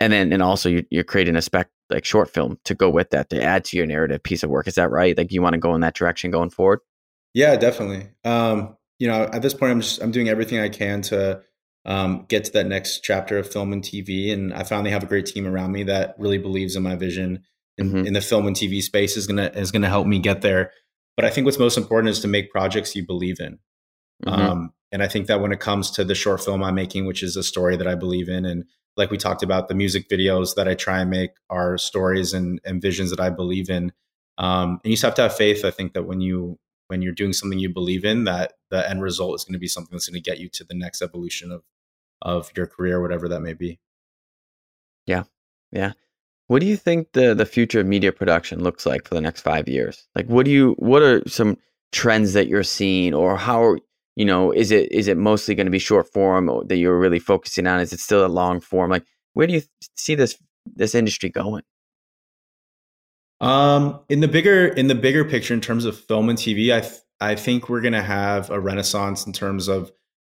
[0.00, 3.10] and then and also you're, you're creating a spec like short film to go with
[3.10, 4.66] that to add to your narrative piece of work.
[4.66, 5.16] Is that right?
[5.16, 6.80] Like you want to go in that direction going forward?
[7.34, 8.08] Yeah, definitely.
[8.24, 11.42] Um, you know, at this point, I'm just I'm doing everything I can to
[11.84, 14.32] um, get to that next chapter of film and TV.
[14.32, 17.44] And I finally have a great team around me that really believes in my vision
[17.78, 18.06] in, mm-hmm.
[18.06, 20.72] in the film and TV space is gonna is gonna help me get there.
[21.16, 23.58] But I think what's most important is to make projects you believe in.
[24.24, 24.28] Mm-hmm.
[24.28, 27.22] Um, and I think that when it comes to the short film I'm making, which
[27.22, 28.64] is a story that I believe in, and
[28.96, 32.60] like we talked about, the music videos that I try and make are stories and,
[32.64, 33.92] and visions that I believe in.
[34.38, 35.64] Um, and you just have to have faith.
[35.64, 36.58] I think that when you
[36.88, 39.68] when you're doing something you believe in, that the end result is going to be
[39.68, 41.62] something that's going to get you to the next evolution of
[42.20, 43.78] of your career, whatever that may be.
[45.06, 45.24] Yeah.
[45.70, 45.92] Yeah.
[46.48, 49.42] What do you think the the future of media production looks like for the next
[49.42, 50.08] five years?
[50.14, 51.58] Like, what do you what are some
[51.92, 53.76] trends that you're seeing, or how
[54.16, 57.18] you know is it is it mostly going to be short form that you're really
[57.18, 57.80] focusing on?
[57.80, 58.90] Is it still a long form?
[58.90, 59.62] Like, where do you
[59.94, 61.64] see this this industry going?
[63.40, 66.80] Um, in the bigger in the bigger picture, in terms of film and TV, I
[66.80, 69.90] th- I think we're to have a renaissance in terms of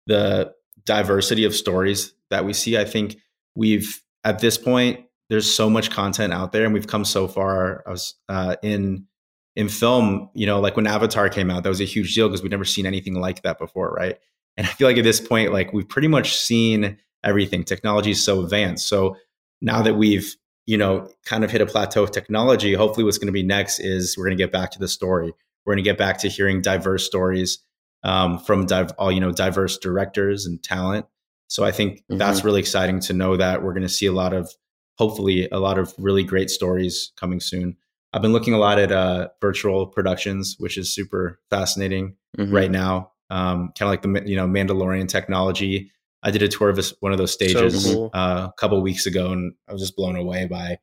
[0.07, 0.53] the
[0.85, 2.77] diversity of stories that we see.
[2.77, 3.17] I think
[3.55, 7.83] we've at this point there's so much content out there, and we've come so far
[7.87, 9.07] I was uh, in
[9.55, 10.29] in film.
[10.33, 12.65] You know, like when Avatar came out, that was a huge deal because we'd never
[12.65, 14.17] seen anything like that before, right?
[14.57, 17.63] And I feel like at this point, like we've pretty much seen everything.
[17.63, 18.87] Technology is so advanced.
[18.87, 19.15] So
[19.61, 20.35] now that we've
[20.65, 23.79] you know kind of hit a plateau of technology, hopefully what's going to be next
[23.79, 25.33] is we're going to get back to the story.
[25.65, 27.59] We're going to get back to hearing diverse stories
[28.03, 31.05] um, from div- all you know diverse directors and talent.
[31.47, 32.17] So I think mm-hmm.
[32.17, 34.53] that's really exciting to know that we're going to see a lot of
[34.97, 37.75] hopefully a lot of really great stories coming soon.
[38.13, 42.53] I've been looking a lot at uh, virtual productions, which is super fascinating mm-hmm.
[42.53, 43.11] right now.
[43.29, 45.91] Um, kind of like the you know Mandalorian technology.
[46.23, 48.09] I did a tour of this, one of those stages so cool.
[48.13, 50.77] uh, a couple weeks ago, and I was just blown away by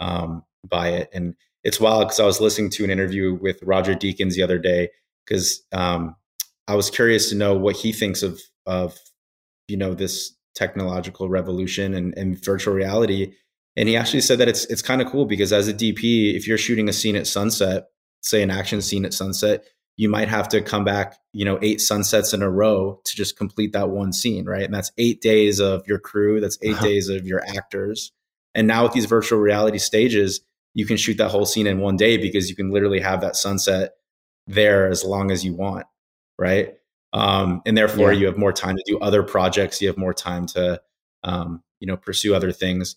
[0.00, 1.10] um, by it.
[1.12, 4.58] And it's wild because I was listening to an interview with Roger Deakins the other
[4.58, 4.90] day
[5.26, 6.14] because um,
[6.68, 8.98] I was curious to know what he thinks of of
[9.68, 13.34] you know this technological revolution and, and virtual reality.
[13.76, 16.46] And he actually said that it's it's kind of cool because as a DP, if
[16.46, 17.86] you're shooting a scene at sunset,
[18.20, 19.64] say an action scene at sunset,
[19.96, 23.36] you might have to come back, you know, eight sunsets in a row to just
[23.36, 24.64] complete that one scene, right?
[24.64, 26.84] And that's eight days of your crew, that's 8 uh-huh.
[26.84, 28.12] days of your actors.
[28.54, 30.40] And now with these virtual reality stages,
[30.74, 33.36] you can shoot that whole scene in one day because you can literally have that
[33.36, 33.94] sunset
[34.46, 35.86] there as long as you want,
[36.38, 36.74] right?
[37.12, 38.20] Um, and therefore, yeah.
[38.20, 39.80] you have more time to do other projects.
[39.80, 40.82] You have more time to,
[41.22, 42.96] um, you know, pursue other things.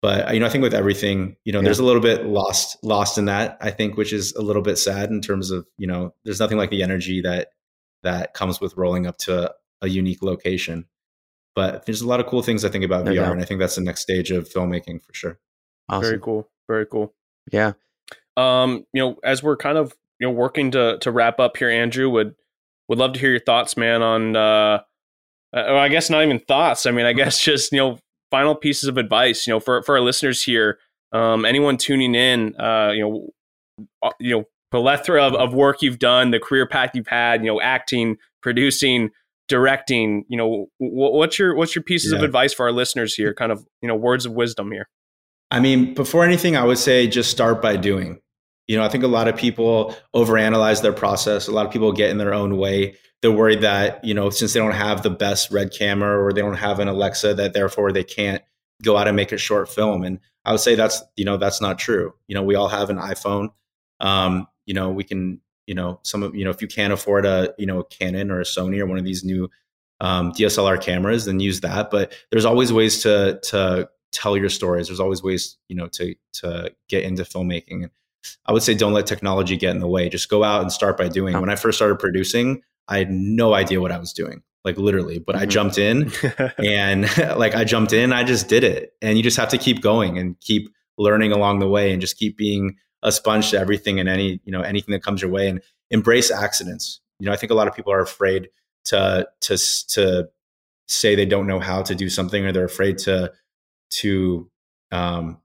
[0.00, 1.64] But you know, I think with everything, you know, yeah.
[1.64, 3.58] there's a little bit lost lost in that.
[3.60, 6.56] I think, which is a little bit sad in terms of, you know, there's nothing
[6.56, 7.48] like the energy that
[8.04, 10.86] that comes with rolling up to a, a unique location.
[11.56, 13.32] But there's a lot of cool things I think about no VR, doubt.
[13.32, 15.40] and I think that's the next stage of filmmaking for sure.
[15.88, 16.02] Awesome.
[16.02, 16.48] Very cool.
[16.68, 17.14] Very cool.
[17.50, 17.72] Yeah.
[18.36, 21.70] Um, you know, as we're kind of you know working to to wrap up here,
[21.70, 22.36] Andrew would
[22.88, 24.80] would love to hear your thoughts, man, on uh,
[25.52, 26.86] uh I guess not even thoughts.
[26.86, 27.98] I mean, I guess just you know
[28.30, 29.46] final pieces of advice.
[29.46, 30.78] You know, for for our listeners here,
[31.12, 35.98] um, anyone tuning in, uh, you know, uh, you know, plethora of, of work you've
[35.98, 39.10] done, the career path you've had, you know, acting, producing,
[39.48, 40.24] directing.
[40.28, 42.18] You know, what's your what's your pieces yeah.
[42.18, 43.34] of advice for our listeners here?
[43.34, 44.88] Kind of you know, words of wisdom here.
[45.50, 48.20] I mean, before anything, I would say just start by doing.
[48.68, 51.48] You know, I think a lot of people overanalyze their process.
[51.48, 52.96] A lot of people get in their own way.
[53.20, 56.42] They're worried that, you know, since they don't have the best red camera or they
[56.42, 58.42] don't have an Alexa, that therefore they can't
[58.82, 60.04] go out and make a short film.
[60.04, 62.14] And I would say that's, you know, that's not true.
[62.28, 63.48] You know, we all have an iPhone.
[64.00, 67.26] Um, you know, we can, you know, some of, you know, if you can't afford
[67.26, 69.50] a, you know, a Canon or a Sony or one of these new
[70.00, 71.90] um, DSLR cameras, then use that.
[71.90, 74.86] But there's always ways to, to tell your stories.
[74.88, 77.90] There's always ways, you know, to, to get into filmmaking.
[78.46, 80.08] I would say don't let technology get in the way.
[80.08, 81.34] Just go out and start by doing.
[81.34, 81.40] Oh.
[81.40, 85.18] When I first started producing, I had no idea what I was doing, like literally,
[85.18, 85.42] but mm-hmm.
[85.42, 86.10] I jumped in
[86.58, 88.94] and like I jumped in, I just did it.
[89.02, 92.18] And you just have to keep going and keep learning along the way and just
[92.18, 95.48] keep being a sponge to everything and any, you know, anything that comes your way
[95.48, 97.00] and embrace accidents.
[97.20, 98.48] You know, I think a lot of people are afraid
[98.86, 99.58] to to
[99.88, 100.28] to
[100.88, 103.32] say they don't know how to do something or they're afraid to
[103.90, 104.50] to
[104.90, 105.38] um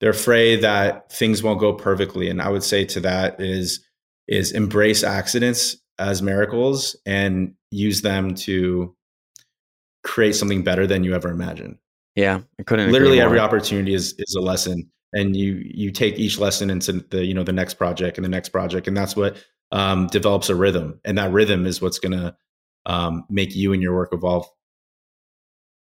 [0.00, 2.28] they're afraid that things won't go perfectly.
[2.28, 3.84] And i would say to that is
[4.28, 8.96] is embrace accidents as miracles and use them to
[10.02, 11.78] create something better than you ever imagined.
[12.16, 14.90] Yeah i couldn't literally every opportunity is is a lesson.
[15.12, 18.28] And you you take each lesson into the you know the next project and the
[18.28, 18.86] next project.
[18.86, 19.36] And that's what
[19.72, 21.00] um, develops a rhythm.
[21.04, 22.36] And that rhythm is what's going to
[22.86, 24.48] um, make you and your work evolve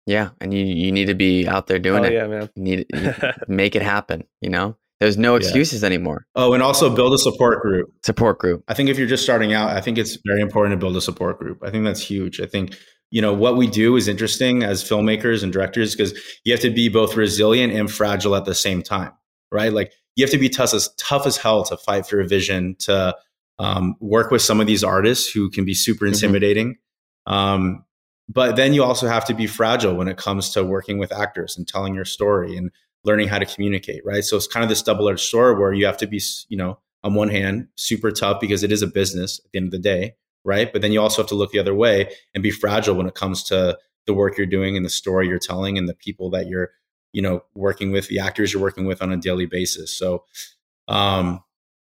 [0.10, 2.14] yeah, and you you need to be out there doing oh, it.
[2.14, 2.49] Yeah, man.
[2.55, 3.14] You need you
[3.47, 4.24] make it happen.
[4.41, 5.86] You know, there's no excuses yeah.
[5.86, 6.26] anymore.
[6.36, 7.93] Oh, and also build a support group.
[8.03, 8.64] Support group.
[8.68, 11.01] I think if you're just starting out, I think it's very important to build a
[11.01, 11.60] support group.
[11.64, 12.41] I think that's huge.
[12.41, 12.76] I think
[13.12, 16.72] you know what we do is interesting as filmmakers and directors because you have to
[16.72, 19.12] be both resilient and fragile at the same time,
[19.51, 19.72] right?
[19.72, 22.76] Like you have to be tough as tough as hell to fight for a vision
[22.80, 23.16] to
[23.60, 26.16] um, work with some of these artists who can be super mm-hmm.
[26.16, 26.78] intimidating.
[27.28, 27.34] Mm-hmm.
[27.34, 27.86] Um,
[28.30, 31.58] but then you also have to be fragile when it comes to working with actors
[31.58, 32.72] and telling your story and
[33.04, 34.24] learning how to communicate, right?
[34.24, 37.16] So it's kind of this double-edged sword where you have to be, you know, on
[37.16, 40.16] one hand, super tough because it is a business at the end of the day,
[40.44, 40.72] right?
[40.72, 43.16] But then you also have to look the other way and be fragile when it
[43.16, 46.48] comes to the work you're doing and the story you're telling and the people that
[46.48, 46.72] you're,
[47.14, 49.92] you know, working with, the actors you're working with on a daily basis.
[49.92, 50.26] So,
[50.88, 51.44] um,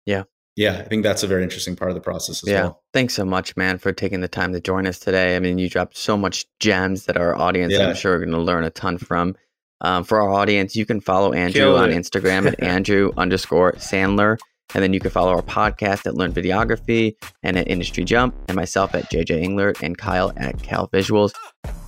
[0.04, 0.24] yeah,
[0.56, 2.62] yeah, I think that's a very interesting part of the process as yeah.
[2.62, 2.82] well.
[2.94, 5.36] Thanks so much, man, for taking the time to join us today.
[5.36, 7.88] I mean, you dropped so much gems that our audience, yeah.
[7.88, 9.36] I'm sure, are going to learn a ton from.
[9.82, 14.38] Um, for our audience, you can follow Andrew on Instagram at Andrew underscore Sandler.
[14.74, 18.56] And then you can follow our podcast at Learn Videography and at Industry Jump, and
[18.56, 21.32] myself at JJ Englert and Kyle at Cal Visuals.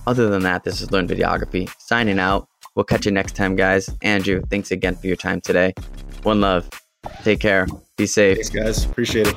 [0.07, 2.47] Other than that, this is Learn Videography signing out.
[2.75, 3.89] We'll catch you next time, guys.
[4.01, 5.73] Andrew, thanks again for your time today.
[6.23, 6.69] One love.
[7.23, 7.67] Take care.
[7.97, 8.37] Be safe.
[8.37, 8.85] Thanks, guys.
[8.85, 9.35] Appreciate it.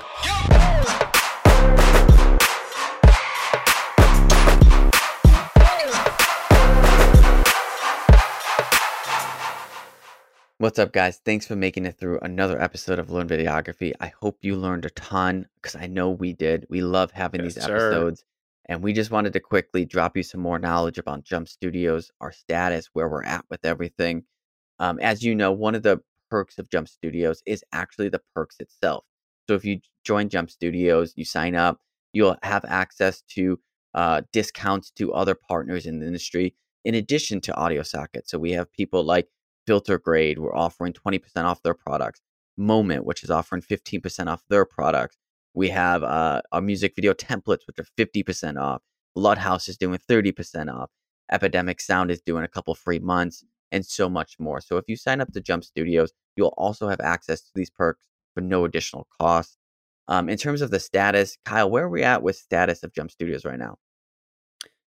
[10.59, 11.21] What's up, guys?
[11.25, 13.93] Thanks for making it through another episode of Learn Videography.
[13.99, 16.67] I hope you learned a ton because I know we did.
[16.71, 18.21] We love having yes, these episodes.
[18.21, 18.27] Sir.
[18.67, 22.31] And we just wanted to quickly drop you some more knowledge about Jump Studios, our
[22.31, 24.23] status, where we're at with everything.
[24.79, 26.01] Um, as you know, one of the
[26.33, 29.05] perks of Jump Studios is actually the perks itself.
[29.47, 31.79] So if you join Jump Studios, you sign up,
[32.15, 33.61] you'll have access to
[33.93, 36.55] uh, discounts to other partners in the industry
[36.87, 38.31] in addition to Audio Socket.
[38.31, 39.29] So we have people like
[39.67, 42.23] Filter Grade, we're offering 20% off their products.
[42.57, 45.19] Moment, which is offering 15% off their products.
[45.53, 48.81] We have uh, our music video templates, which are 50% off.
[49.15, 50.91] Bloodhouse is doing 30% off.
[51.31, 54.61] Epidemic Sound is doing a couple free months and so much more.
[54.61, 58.03] So if you sign up to Jump Studios, you'll also have access to these perks
[58.35, 59.57] for no additional cost.
[60.09, 63.11] Um, in terms of the status, Kyle, where are we at with status of Jump
[63.11, 63.79] Studios right now?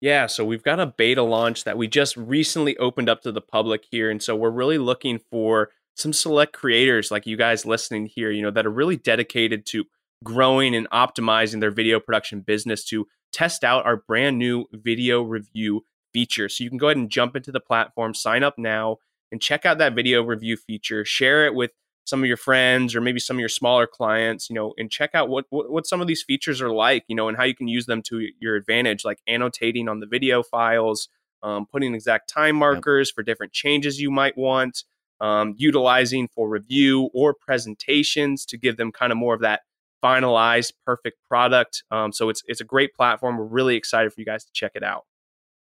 [0.00, 3.42] Yeah, so we've got a beta launch that we just recently opened up to the
[3.42, 4.10] public here.
[4.10, 8.40] And so we're really looking for some select creators like you guys listening here, you
[8.40, 9.84] know, that are really dedicated to
[10.24, 15.84] growing and optimizing their video production business to test out our brand new video review
[16.12, 16.48] feature.
[16.48, 18.96] So you can go ahead and jump into the platform, sign up now,
[19.32, 21.04] and check out that video review feature.
[21.04, 21.70] Share it with
[22.04, 25.10] some of your friends or maybe some of your smaller clients, you know, and check
[25.14, 27.54] out what, what, what some of these features are like, you know, and how you
[27.54, 31.08] can use them to your advantage, like annotating on the video files,
[31.42, 34.84] um, putting exact time markers for different changes you might want,
[35.20, 39.60] um, utilizing for review or presentations to give them kind of more of that
[40.02, 41.84] finalized perfect product.
[41.90, 43.36] Um, so it's it's a great platform.
[43.36, 45.04] We're really excited for you guys to check it out.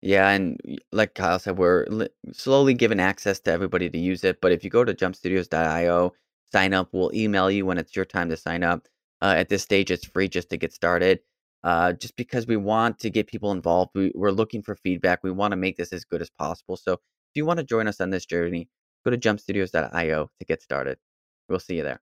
[0.04, 0.60] Yeah, and
[0.94, 4.42] like Kyle said, we're li- slowly giving access to everybody to use it.
[4.42, 6.14] But if you go to jumpstudios.io,
[6.54, 6.90] sign up.
[6.94, 8.88] We'll email you when it's your time to sign up.
[9.24, 11.22] Uh, at this stage, it's free just to get started.
[11.66, 15.22] Uh, just because we want to get people involved, we, we're looking for feedback.
[15.24, 16.78] We want to make this as good as possible.
[16.78, 17.00] So if
[17.36, 18.70] you want to join us on this journey,
[19.06, 21.00] go to jumpstudios.io to get started.
[21.50, 22.02] We'll see you there.